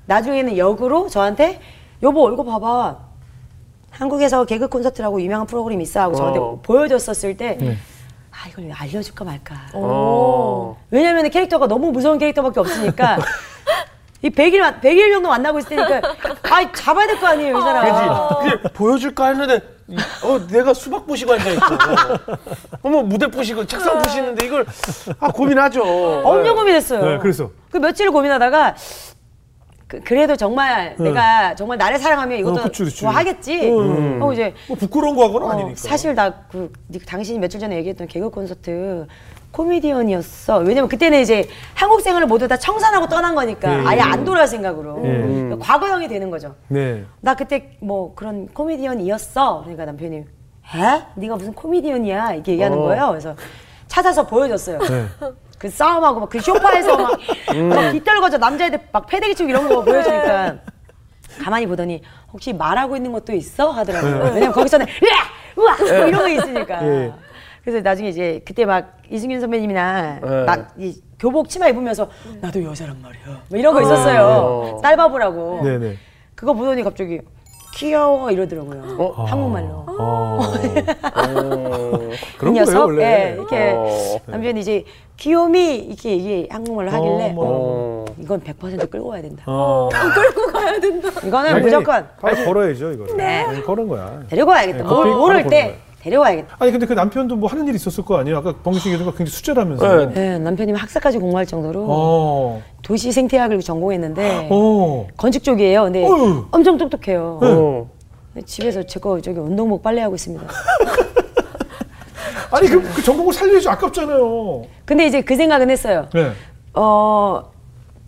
[0.05, 1.59] 나중에는 역으로 저한테
[2.01, 2.97] 여보 이거 봐봐
[3.89, 6.59] 한국에서 개그 콘서트라고 유명한 프로그램 있어 하고 저한테 어.
[6.63, 7.77] 보여줬었을 때 네.
[8.43, 10.77] 아 이걸 왜 알려줄까 말까 어.
[10.91, 13.17] 왜냐면 캐릭터가 너무 무서운 캐릭터밖에 없으니까
[14.21, 16.01] 이 100일, 만- 100일 정도 만나고 있을 테니까
[16.43, 18.57] 아 잡아야 될 거 아니에요 이 사람 그지?
[18.57, 19.61] 그게 보여줄까 했는데
[20.23, 21.65] 어 내가 수박 부시고 앉아 있고
[22.81, 24.65] 어머 무대 부시고 책상 부시는데 이걸
[25.19, 25.81] 아 고민하죠.
[26.25, 27.05] 엄청 고민했어요.
[27.05, 27.49] 네, 그래서?
[27.69, 28.75] 그 며칠을 고민하다가
[29.93, 32.97] 그, 그래도 정말 내가 정말 나를 사랑하면 이것도 어, 그치, 그치.
[32.97, 33.69] 좋아하겠지.
[33.69, 34.21] 음.
[34.21, 35.75] 하고 이제 뭐 부끄러운 거 하고는 어, 아니니까.
[35.75, 36.71] 사실 나그
[37.05, 39.05] 당신이 며칠 전에 얘기했던 개그 콘서트
[39.51, 40.59] 코미디언이었어.
[40.59, 43.85] 왜냐면 그때는 이제 한국 생활을 모두 다 청산하고 떠난 거니까 예.
[43.85, 45.09] 아예 안 돌아올 생각으로 예.
[45.11, 46.55] 그러니까 과거형이 되는 거죠.
[46.69, 47.03] 네.
[47.21, 49.59] 나 그때 뭐 그런 코미디언이었어.
[49.61, 50.25] 그러니까 남편이 에?
[51.15, 52.33] 네가 무슨 코미디언이야?
[52.33, 52.81] 이렇게 얘기하는 어.
[52.81, 53.07] 거예요.
[53.09, 53.35] 그래서
[53.87, 54.79] 찾아서 보여줬어요.
[55.63, 55.69] 네.
[55.69, 57.19] 그 싸움하고 막그 소파에서 막,
[57.69, 60.57] 막 뒤떨거져 남자애들 막 패대기 치고 이런 거 보여주니까
[61.41, 64.33] 가만히 보더니 혹시 말하고 있는 것도 있어 하더라고요.
[64.33, 66.85] 왜냐면 거기서는 으아 우와 뭐 이런 거 있으니까.
[66.85, 67.13] 예.
[67.63, 70.45] 그래서 나중에 이제 그때 막 이승윤 선배님이나 예.
[70.45, 72.09] 막이 교복 치마 입으면서
[72.41, 73.43] 나도 여자란 말이야.
[73.49, 74.79] 뭐 이런 거 있었어요.
[74.83, 75.61] 딸바보라고.
[75.63, 75.97] 네네.
[76.35, 77.21] 그거 보더니 갑자기
[77.75, 78.95] 귀여워 이러더라고요.
[78.99, 79.23] 어?
[79.23, 79.67] 한국말로.
[79.87, 79.87] 어.
[79.99, 80.39] 어.
[82.37, 82.53] 그런?
[82.53, 83.03] 거예요 원래.
[83.03, 84.19] 예, 이렇게 어.
[84.27, 84.85] 남편이 이제
[85.17, 87.41] 귀요미 이렇게 이게 한국말로 하길래 어머.
[87.43, 88.05] 어.
[88.19, 89.43] 이건 100% 끌고 가야 된다.
[89.47, 89.89] 어.
[91.25, 93.17] 이거는 당연히 무조건 빨리 걸어야죠 이거를.
[93.17, 93.45] 네.
[93.65, 94.21] 그런 거야.
[94.29, 94.77] 데리고 와야겠다.
[94.77, 96.57] 네, 모, 모를 바로 때 데려와야겠다.
[96.59, 98.37] 아니 근데 그 남편도 뭐 하는 일 있었을 거 아니에요?
[98.37, 100.09] 아까 범규 씨 얘기가 굉장히 수제라면서요.
[100.09, 100.13] 네.
[100.13, 102.61] 네, 남편이 학사까지 공부할 정도로 어.
[102.81, 105.07] 도시 생태학을 전공했는데 어.
[105.15, 105.83] 건축 쪽이에요.
[105.83, 106.45] 근데 어휴.
[106.51, 107.39] 엄청 똑똑해요.
[107.41, 107.89] 어.
[108.45, 110.45] 집에서 제 거 저기 운동복 빨래하고 있습니다.
[112.51, 114.63] 아니 그, 그 전공을 살려야지 아깝잖아요.
[114.85, 116.07] 근데 이제 그 생각은 했어요.
[116.13, 116.31] 네.
[116.73, 117.43] 어,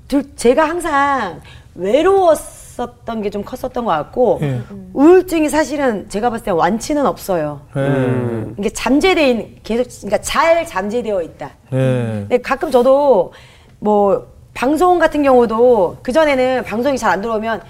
[0.08, 1.42] 둘, 제가 항상
[1.76, 2.38] 외로웠
[2.84, 4.62] 었던 게 좀 컸었던 것 같고, 예.
[4.94, 7.62] 우울증이 사실은 제가 봤을 때 완치는 없어요.
[7.76, 7.82] 네.
[7.82, 8.56] 음.
[8.60, 11.52] 이게 잠재돼 있는, 계속, 그러니까 잘 잠재되어 있다.
[11.72, 11.78] 네.
[12.22, 13.34] 근데 가끔 저도
[13.80, 17.62] 뭐, 방송 같은 경우도 그 전에는 방송이 잘 안 들어오면,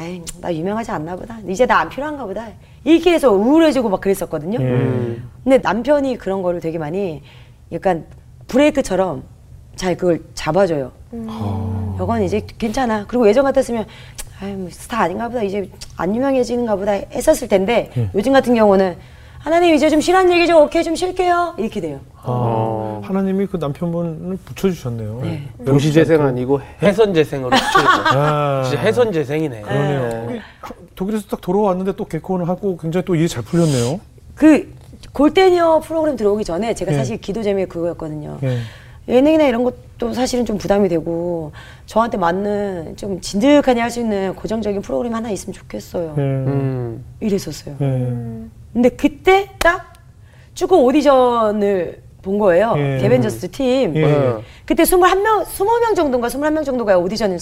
[0.00, 1.38] 에이, 나 유명하지 않나 보다.
[1.48, 2.46] 이제 나 안 필요한가 보다.
[2.84, 4.58] 이렇게 해서 우울해지고 막 그랬었거든요.
[4.60, 5.28] 음.
[5.42, 7.22] 근데 남편이 그런 거를 되게 많이
[7.72, 8.06] 약간
[8.46, 9.24] 브레이크처럼
[9.74, 10.92] 잘 그걸 잡아줘요.
[11.96, 13.04] 이건 이제 괜찮아.
[13.08, 13.86] 그리고 예전 같았으면
[14.40, 18.96] 아유 뭐 스타 아닌가 보다 이제 안 유명해지는가 보다 했었을 텐데 요즘 같은 경우는
[19.38, 22.00] 하나님 이제 좀 실한 얘기 좀 오케이 좀 쉴게요 이렇게 돼요.
[22.22, 25.20] 아, 하나님이 그 남편분을 붙여주셨네요.
[25.22, 25.48] 네.
[25.64, 28.18] 도시 재생 아니고 해선 재생으로 붙여줘.
[28.18, 29.62] 아, 진짜 해선 재생이네.
[29.62, 30.40] 그러네요.
[30.60, 34.00] 하- 독일에서 딱 돌아왔는데 또 개콘을 하고 굉장히 또일잘 풀렸네요.
[34.34, 34.74] 그
[35.12, 36.96] 골대녀 프로그램 들어오기 전에 제가 예.
[36.96, 38.38] 사실 기도 제목이 그거였거든요.
[38.42, 38.58] 예.
[39.08, 41.52] 예능이나 이런 것도 사실은 좀 부담이 되고
[41.86, 46.14] 저한테 맞는 좀 진득하게 할 수 있는 고정적인 프로그램 하나 있으면 좋겠어요.
[46.18, 46.20] 예.
[46.20, 47.04] 음.
[47.20, 47.76] 이랬었어요.
[47.80, 48.12] 예.
[48.74, 49.94] 근데 그때 딱
[50.52, 52.74] 축구 오디션을 본 거예요.
[52.76, 52.98] 예.
[53.00, 53.96] 개벤저스 팀.
[53.96, 54.04] 예.
[54.04, 54.42] 어.
[54.66, 57.38] 그때 21명, 20명 정도인가 21명 정도가 오디션을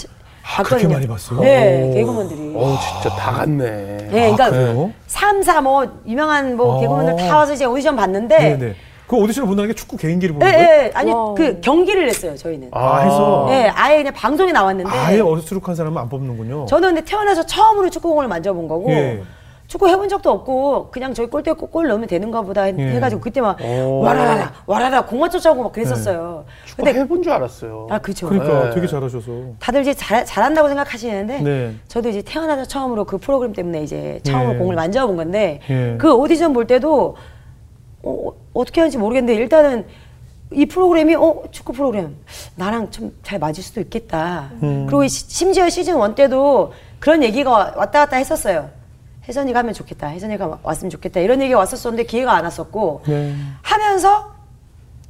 [0.57, 1.41] 아, 그렇게 많이 봤어요?
[1.41, 1.95] 네, 오.
[1.95, 2.53] 개그맨들이.
[2.55, 3.65] 어 진짜 다 갔네.
[3.67, 4.93] 네, 그러니까 아, 그래요?
[5.09, 6.81] 삼 3, 4, 뭐, 유명한 뭐, 어.
[6.81, 8.75] 개그맨들 다 와서 이제 오디션 봤는데, 네네.
[9.07, 10.69] 그 오디션을 본다는 게 축구 개인기를 보는 예, 거예요?
[10.69, 11.35] 예, 아니, 와우.
[11.35, 12.71] 그 경기를 했어요, 저희는.
[12.73, 16.67] 아, 해서 예, 아예 그냥 방송에 나왔는데, 아예 어수룩한 사람은 안 뽑는군요.
[16.67, 19.23] 저는 근데 태어나서 처음으로 축구공을 만져본 거고, 예.
[19.69, 22.83] 축구 해본 적도 없고, 그냥 저희 골대에 골- 골 넣으면 되는가 보다 해- 예.
[22.95, 24.01] 해가지고, 그때 막, 오.
[24.01, 26.45] 와라라, 와라라, 공만 쫓아오고 막 그랬었어요.
[26.65, 27.87] 축구 근데, 해본 줄 알았어요.
[27.91, 28.29] 아, 그쵸.
[28.29, 28.75] 그러니까 네.
[28.75, 29.31] 되게 잘하셔서.
[29.61, 31.75] 다들 이제 잘, 잘한다고 생각하시는데, 네.
[31.89, 34.59] 저도 이제 태어나서 처음으로 그 프로그램 때문에 이제 처음으로 예.
[34.59, 35.97] 공을 만져본 건데 예.
[35.99, 37.17] 그 오디션 볼 때도
[38.07, 39.85] 어, 어떻게 하는지 모르겠는데 일단은
[40.53, 42.17] 이 프로그램이 어 축구 프로그램
[42.55, 44.51] 나랑 좀 잘 맞을 수도 있겠다.
[44.63, 44.87] 음.
[44.87, 48.71] 그리고 시- 심지어 시즌 원 때도 그런 얘기가 왔다 갔다 했었어요.
[49.29, 50.07] 혜선이가 하면 좋겠다.
[50.07, 51.19] 혜선이가 왔으면 좋겠다.
[51.19, 53.35] 이런 얘기가 왔었었는데 기회가 안 왔었고 네.
[53.63, 54.31] 하면서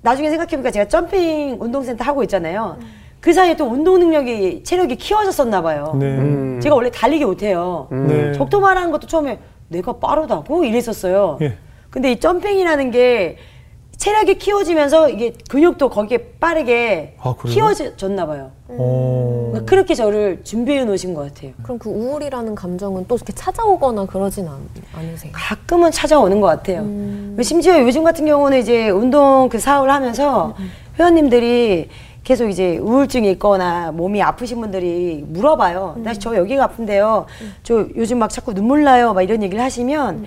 [0.01, 2.79] 나중에 생각해보니까 제가 점핑 운동센터 하고 있잖아요.
[3.21, 5.95] 그 사이에 또 운동 능력이 체력이 키워졌었나 봐요.
[5.99, 6.07] 네.
[6.07, 6.61] 음.
[6.63, 7.89] 제가 원래 달리기 못해요.
[7.91, 8.33] 네.
[8.33, 9.39] 적도만 것도 처음에
[9.69, 11.37] 내가 빠르다고 이랬었어요.
[11.43, 11.59] 예.
[11.91, 13.37] 근데 이 점핑이라는 게
[13.97, 17.35] 체력이 키워지면서 이게 근육도 거기에 빠르게 아?
[17.47, 18.51] 키워졌나 봐요.
[18.69, 19.49] 어.
[19.53, 21.53] 그러니까 그렇게 저를 준비해 놓으신 것 같아요.
[21.63, 24.59] 그럼 그 우울이라는 감정은 또 이렇게 찾아오거나 그러진 않,
[24.95, 25.33] 않으세요?
[25.35, 26.85] 가끔은 찾아오는 것 같아요.
[27.43, 30.55] 심지어 요즘 같은 경우는 이제 운동 그 사업을 하면서
[30.99, 31.89] 회원님들이
[32.23, 35.97] 계속 이제 우울증이 있거나 몸이 아프신 분들이 물어봐요.
[36.03, 37.27] 나저 여기가 아픈데요.
[37.63, 39.15] 저 요즘 막 자꾸 눈물 나요.
[39.15, 40.27] 막 이런 얘기를 하시면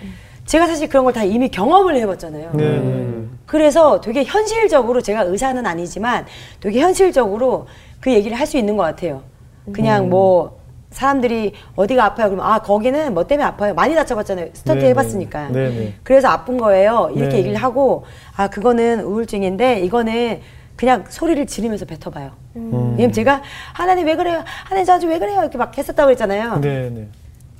[0.50, 2.52] 제가 사실 그런 걸 다 이미 경험을 해봤잖아요.
[2.54, 2.64] 네.
[2.64, 3.38] 음.
[3.46, 6.26] 그래서 되게 현실적으로 제가 의사는 아니지만
[6.60, 7.68] 되게 현실적으로
[8.00, 9.22] 그 얘기를 할 수 있는 것 같아요.
[9.72, 10.10] 그냥 음.
[10.10, 10.58] 뭐
[10.90, 12.30] 사람들이 어디가 아파요?
[12.30, 13.76] 그러면 아 거기는 뭐 때문에 아파요?
[13.76, 14.48] 많이 다쳐봤잖아요.
[14.54, 14.90] 스턴트 네네.
[14.90, 15.50] 해봤으니까.
[15.50, 15.94] 네네.
[16.02, 17.12] 그래서 아픈 거예요.
[17.14, 17.38] 이렇게 네.
[17.40, 20.40] 얘기를 하고 아 그거는 우울증인데 이거는
[20.76, 22.32] 그냥 소리를 지르면서 뱉어봐요.
[22.56, 22.94] 음.
[22.98, 23.44] 왜냐면 제가
[23.74, 24.44] 하나님 왜 그래요?
[24.66, 25.42] 하나님 저한테 왜 그래요?
[25.42, 26.60] 이렇게 막 했었다고 그랬잖아요.
[26.62, 27.08] 네, 네.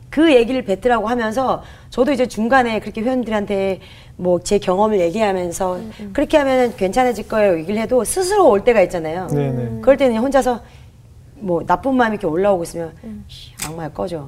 [0.10, 3.80] 그 얘기를 뱉으라고 하면서 저도 이제 중간에 그렇게 회원들한테
[4.18, 5.80] 뭐 제 경험을 얘기하면서
[6.14, 9.28] 그렇게 하면 괜찮아질 거예요 얘기를 해도 스스로 올 때가 있잖아요.
[9.32, 9.80] 네, 네.
[9.82, 10.60] 그럴 때는 혼자서
[11.36, 12.92] 뭐 나쁜 마음이 이렇게 올라오고 있으면
[13.28, 14.28] 씨, 악마야 꺼져.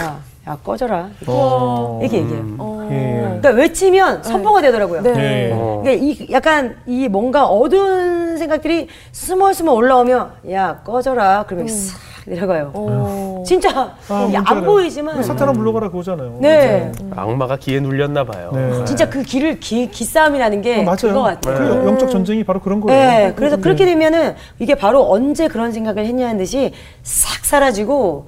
[0.00, 1.10] 야, 야 꺼져라.
[1.20, 1.98] 이렇게, 어.
[2.00, 2.44] 이렇게 얘기해요.
[2.58, 2.88] 어.
[2.90, 3.20] 예.
[3.20, 5.02] 그러니까 외치면 선포가 되더라고요.
[5.02, 5.48] 네.
[5.48, 5.52] 예.
[5.52, 5.82] 어.
[5.84, 12.72] 그러니까 이 약간 이 뭔가 어두운 생각들이 스멀스멀 올라오면 야 꺼져라 그러면 싹 내려가요.
[12.74, 13.44] 어.
[13.46, 13.70] 진짜
[14.08, 14.64] 아, 안.
[14.64, 16.38] 보이지만 사탄아 물러가라 그거잖아요.
[16.40, 16.90] 네.
[17.14, 18.50] 악마가 기에 눌렸나 봐요.
[18.52, 18.84] 네.
[18.84, 20.96] 진짜 그 길을 기, 기싸움이라는 게 어, 맞아요.
[20.96, 21.80] 그거 같아요.
[21.80, 23.00] 그 영적 전쟁이 바로 그런 거예요.
[23.00, 26.72] 네, 그래서 그렇게 되면은 이게 바로 언제 그런 생각을 했냐는 듯이
[27.04, 28.26] 싹 사라지고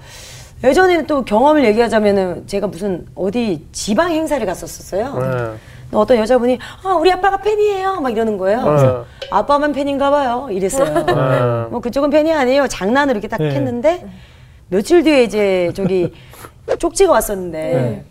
[0.63, 5.57] 예전에는 또 경험을 얘기하자면은 제가 무슨 어디 지방 행사를 갔었었어요.
[5.91, 5.97] 네.
[5.97, 8.63] 어떤 여자분이 아 우리 아빠가 팬이에요 막 이러는 거예요.
[8.63, 11.05] 그래서 아빠만 팬인가 봐요 이랬어요.
[11.05, 11.13] 네.
[11.71, 12.67] 뭐 그쪽은 팬이 아니에요.
[12.69, 13.51] 장난으로 이렇게 딱 네.
[13.51, 14.07] 했는데
[14.69, 16.13] 며칠 뒤에 이제 저기
[16.79, 18.05] 쪽지가 왔었는데 네.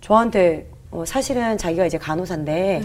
[0.00, 2.82] 저한테 어, 사실은 자기가 이제 간호사인데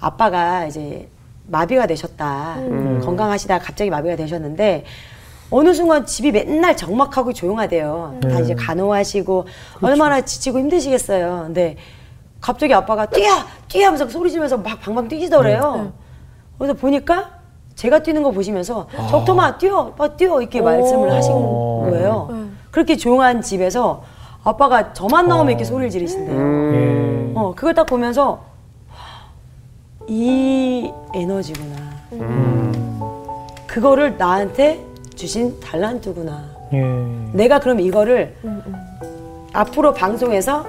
[0.00, 1.08] 아빠가 이제
[1.46, 2.56] 마비가 되셨다.
[3.02, 4.84] 건강하시다가 갑자기 마비가 되셨는데
[5.50, 8.20] 어느 순간 집이 맨날 적막하고 조용하대요.
[8.22, 8.40] 다 네.
[8.42, 9.46] 이제 간호하시고
[9.82, 11.42] 얼마나 지치고 힘드시겠어요.
[11.46, 11.76] 근데
[12.40, 13.28] 갑자기 아빠가 뛰어!
[13.68, 13.86] 뛰어!
[13.86, 15.92] 하면서 소리 지르면서 막 방방 뛰시더래요.
[16.58, 17.30] 그래서 보니까
[17.74, 19.92] 제가 뛰는 거 보시면서 적토마 뛰어!
[19.96, 20.40] 막 뛰어!
[20.40, 22.48] 이렇게 말씀을 하신 거예요.
[22.70, 24.02] 그렇게 조용한 집에서
[24.42, 26.36] 아빠가 저만 나오면 이렇게 소리를 지르신대요.
[26.36, 27.32] 음.
[27.34, 27.38] 예.
[27.38, 28.40] 어, 그걸 딱 보면서
[30.08, 31.76] 이 에너지구나.
[33.66, 34.84] 그거를 나한테
[35.14, 36.42] 주신 달란트구나.
[36.72, 36.82] 예.
[37.32, 38.34] 내가 그럼 이거를
[39.52, 40.64] 앞으로 방송에서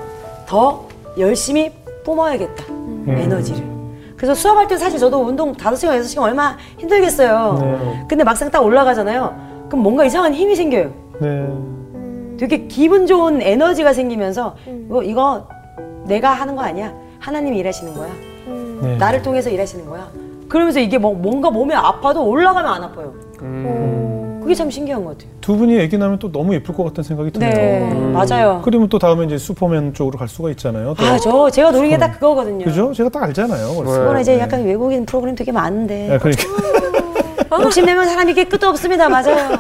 [0.46, 0.86] 더
[1.18, 1.72] 열심히
[2.04, 2.66] 뿜어야겠다.
[3.08, 3.64] 에너지를.
[4.16, 7.58] 그래서 수업할 때 사실 저도 운동 5시간, 6시간 얼마 힘들겠어요.
[7.60, 8.06] 네.
[8.08, 9.66] 근데 막상 딱 올라가잖아요.
[9.68, 10.92] 그럼 뭔가 이상한 힘이 생겨요.
[11.20, 12.38] 네.
[12.38, 14.56] 되게 기분 좋은 에너지가 생기면서
[14.88, 15.48] 이거, 이거
[16.06, 16.94] 내가 하는 거 아니야.
[17.20, 18.10] 하나님이 일하시는 거야.
[18.82, 18.98] 네.
[18.98, 20.08] 나를 통해서 일하시는 거야.
[20.50, 23.14] 그러면서 이게 뭐, 뭔가 몸이 아파도 올라가면 안 아파요.
[24.52, 25.32] 그게 참 신기한 것 같아요.
[25.40, 27.50] 두 분이 얘기 나면 또 너무 예쁠 것 같은 생각이 드네요.
[27.54, 28.62] 네, 맞아요.
[28.66, 30.94] 그러면 또 다음에 이제 슈퍼맨 쪽으로 갈 수가 있잖아요.
[30.98, 31.06] 또.
[31.06, 32.66] 아, 저 제가 노린 게 딱 그거거든요.
[32.66, 32.92] 그죠?
[32.94, 33.76] 제가 딱 알잖아요.
[33.76, 34.00] 벌써.
[34.00, 34.42] 그거는 이제 네.
[34.42, 36.44] 약간 외국인 프로그램 되게 많은데 네, 그러니까.
[37.64, 39.08] 욕심내면 사람이 이게 끝도 없습니다.
[39.08, 39.38] 맞아요.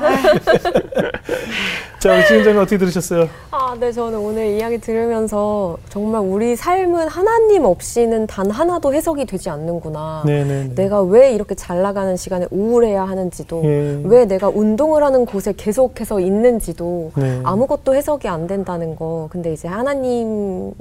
[2.01, 3.29] 자, 우리 지은자님 어떻게 들으셨어요?
[3.51, 9.51] 아, 네, 저는 오늘 이야기 들으면서 정말 우리 삶은 하나님 없이는 단 하나도 해석이 되지
[9.51, 10.23] 않는구나.
[10.25, 10.73] 네네.
[10.73, 14.01] 내가 왜 이렇게 잘 나가는 시간에 우울해야 하는지도, 예.
[14.03, 17.39] 왜 내가 운동을 하는 곳에 계속해서 있는지도 네.
[17.43, 19.27] 아무것도 해석이 안 된다는 거.
[19.29, 20.73] 근데 이제 하나님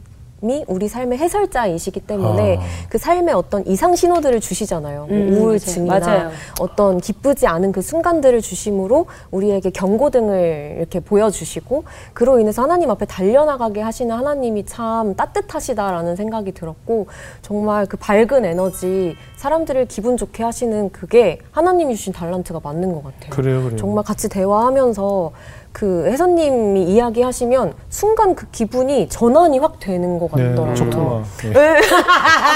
[0.66, 2.61] 우리 삶의 해설자이시기 때문에 아.
[2.88, 5.07] 그 삶의 어떤 이상 신호들을 주시잖아요.
[5.07, 6.30] 뭐 음, 우울증이나 맞아요.
[6.61, 11.84] 어떤 기쁘지 않은 그 순간들을 주심으로 우리에게 경고등을 이렇게 보여주시고
[12.14, 17.07] 그로 인해서 하나님 앞에 달려나가게 하시는 하나님이 참 따뜻하시다라는 생각이 들었고
[17.43, 23.30] 정말 그 밝은 에너지 사람들을 기분 좋게 하시는 그게 하나님이 주신 달란트가 맞는 것 같아요.
[23.30, 23.76] 그래요, 그래요.
[23.76, 25.32] 정말 같이 대화하면서
[25.73, 30.66] 그 회사님이 이야기하시면 순간 그 기분이 전환이 확 되는 것 같더라고요.
[30.66, 31.23] 네, 적통화.
[31.43, 31.51] 네.
[31.53, 31.81] 네.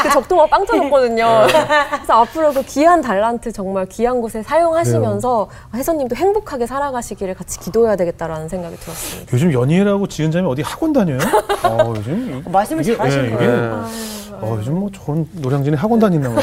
[0.02, 1.46] 그 적동화 빵 터졌거든요.
[1.90, 8.48] 그래서 앞으로 그 귀한 달란트 정말 귀한 곳에 사용하시면서 회사님도 행복하게 살아가시기를 같이 기도해야 되겠다라는
[8.48, 9.30] 생각이 들었습니다.
[9.32, 11.18] 요즘 연희라고 지은 자면 어디 학원 다녀요?
[11.64, 13.52] 어, 요즘 이- 말씀을 이게- 잘하시는 예, 거예요.
[13.52, 16.36] 이게 어, 요즘 뭐 좋은 노량진에 학원 다닌다고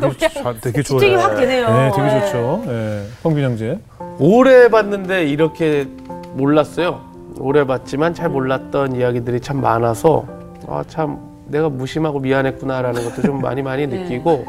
[0.00, 1.00] 되게, 자- 되게 좋아요.
[1.00, 1.68] 집중이 확 되네요.
[1.68, 2.20] 네, 되게 네.
[2.26, 2.62] 좋죠.
[2.66, 3.02] 예.
[3.22, 3.78] 황균 형제.
[4.18, 5.88] 오래 봤는데 이렇게
[6.34, 7.00] 몰랐어요.
[7.38, 10.24] 오래 봤지만 잘 몰랐던 이야기들이 참 많아서
[10.68, 14.44] 아 참 내가 무심하고 미안했구나라는 것도 좀 많이 많이 느끼고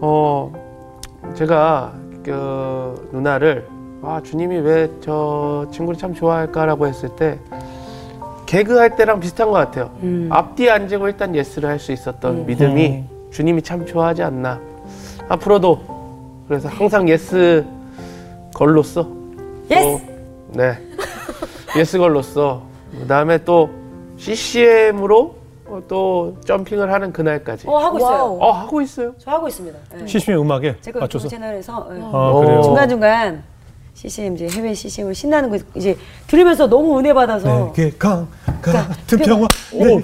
[0.00, 0.52] 어
[1.34, 1.92] 제가
[2.24, 3.66] 그 누나를
[4.02, 7.38] 아 주님이 왜 저 친구를 참 좋아할까라고 했을 때
[8.54, 9.90] 개그할 때랑 비슷한 것 같아요.
[10.02, 10.28] 음.
[10.32, 14.60] 앞뒤에 앉고 일단 예스를 할 수 있었던 믿음이 주님이 참 좋아하지 않나.
[15.28, 15.80] 앞으로도
[16.48, 17.64] 그래서 항상 yes
[18.52, 19.08] girl로써
[19.70, 19.98] yes!
[19.98, 20.76] 또, 네
[21.78, 22.62] yes girl로써
[22.98, 23.70] 그다음에 또
[24.16, 25.36] CCM으로
[25.86, 28.16] 또 jumping을 하는 그날까지 어 하고 있어요.
[28.16, 28.38] 와우.
[28.40, 29.14] 어 하고 있어요.
[29.18, 29.78] 저 하고 있습니다.
[29.94, 30.06] 네.
[30.08, 31.26] CCM의 음악에 제가 맞춰서.
[31.26, 32.00] 유튜브 채널에서 예.
[32.02, 32.60] 아.
[32.64, 33.44] 중간 중간
[34.08, 35.96] CCM 이제 해외 CCM을 신나는 거 이제
[36.26, 38.26] 들으면서 너무 은혜 받아서 내게 강
[38.62, 39.46] 같은 평화.
[39.74, 40.00] 오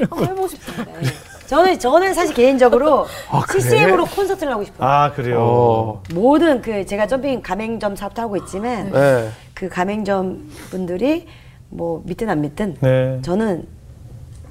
[0.00, 0.84] 한번 해보고 싶다.
[0.84, 1.02] 네.
[1.46, 3.60] 저는 저는 사실 개인적으로 아, 그래?
[3.60, 4.88] CCM으로 콘서트를 하고 싶어요.
[4.88, 5.38] 아 그래요.
[5.38, 6.02] 어.
[6.14, 9.28] 모든 그 제가 점핑 가맹점 사업도 하고 있지만 네.
[9.52, 11.26] 그 가맹점 분들이
[11.68, 13.18] 뭐 믿든 안 믿든 네.
[13.20, 13.66] 저는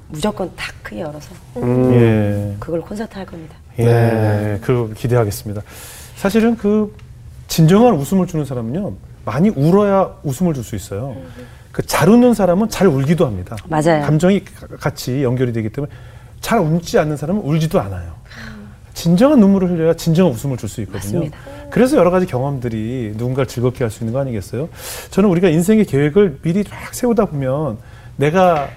[0.06, 2.54] 무조건 다 크게 열어서 예.
[2.60, 3.56] 그걸 콘서트 할 겁니다.
[3.80, 3.84] 예.
[3.84, 4.58] 네.
[4.62, 5.62] 그 기대하겠습니다.
[6.14, 6.94] 사실은 그
[7.48, 8.92] 진정한 웃음을 주는 사람은요
[9.24, 11.16] 많이 울어야 웃음을 줄 수 있어요.
[11.72, 13.56] 그 잘 웃는 사람은 잘 울기도 합니다.
[13.68, 14.04] 맞아요.
[14.04, 15.92] 감정이 가- 같이 연결이 되기 때문에
[16.40, 18.12] 잘 웃지 않는 사람은 울지도 않아요.
[18.92, 21.20] 진정한 눈물을 흘려야 진정한 웃음을 줄 수 있거든요.
[21.20, 21.38] 맞습니다.
[21.70, 24.68] 그래서 여러 가지 경험들이 누군가를 즐겁게 할 수 있는 거 아니겠어요?
[25.10, 27.78] 저는 우리가 인생의 계획을 미리 쫙 세우다 보면
[28.16, 28.68] 내가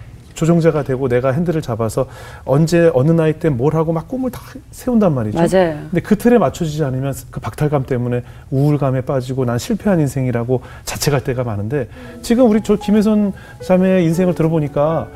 [0.41, 2.05] 조종자가 되고 내가 핸들을 잡아서
[2.45, 4.39] 언제 어느 나이 때 뭘 하고 막 꿈을 다
[4.71, 5.37] 세운단 말이죠.
[5.37, 5.77] 맞아요.
[5.89, 8.21] 근데 그 틀에 맞춰지지 않으면 그 박탈감 때문에
[8.51, 11.87] 우울감에 빠지고 난 실패한 인생이라고 자책할 때가 많은데
[12.21, 13.33] 지금 우리 저 김혜선
[13.63, 15.07] 자매의 인생을 들어보니까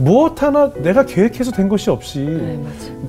[0.00, 2.58] 무엇 하나 내가 계획해서 된 것이 없이 네,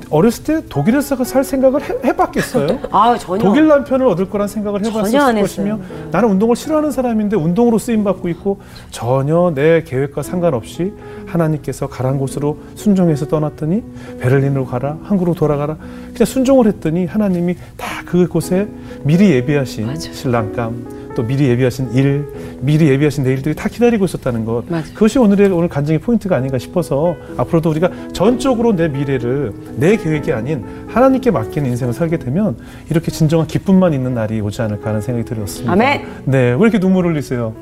[0.09, 2.79] 어렸을 때 독일에서 살 생각을 해, 해봤겠어요?
[2.91, 5.77] 아 전혀 독일 남편을 얻을 거란 생각을 해봤을 안 것이며.
[5.77, 5.81] 네.
[6.11, 10.93] 나는 운동을 싫어하는 사람인데 운동으로 쓰임 받고 있고 전혀 내 계획과 상관없이
[11.27, 13.83] 하나님께서 가란 곳으로 순종해서 떠났더니
[14.19, 15.77] 베를린으로 가라 한국으로 돌아가라
[16.13, 18.67] 그냥 순종을 했더니 하나님이 다 그곳에
[19.03, 22.25] 미리 예비하신 신랑감 또 미리 예비하신 일
[22.61, 24.83] 미리 예비하신 내일들이 다 기다리고 있었다는 것 맞아요.
[24.93, 30.63] 그것이 오늘의 오늘 간증의 포인트가 아닌가 싶어서 앞으로도 우리가 전적으로 내 미래를 내 계획이 아닌
[30.87, 32.57] 하나님께 맡기는 인생을 살게 되면
[32.89, 35.71] 이렇게 진정한 기쁨만 있는 날이 오지 않을까 하는 생각이 들었습니다.
[35.71, 36.05] 아멘.
[36.25, 37.53] 네, 왜 이렇게 눈물 흘리세요?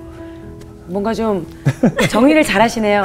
[0.89, 1.45] 뭔가 좀
[2.09, 3.03] 정리를 잘하시네요.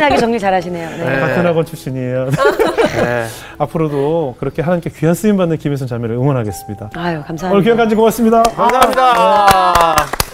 [0.00, 0.90] 나게 정리 잘하시네요.
[0.90, 1.20] 네.
[1.20, 2.30] 같은 학원 출신이에요.
[2.30, 3.26] 네.
[3.58, 6.90] 앞으로도 그렇게 하나님께 귀한 쓰임 받는 김혜선 자매를 응원하겠습니다.
[6.96, 7.50] 아유 감사합니다.
[7.50, 8.42] 오늘 귀한 간증 고맙습니다.
[8.42, 10.29] 감사합니다.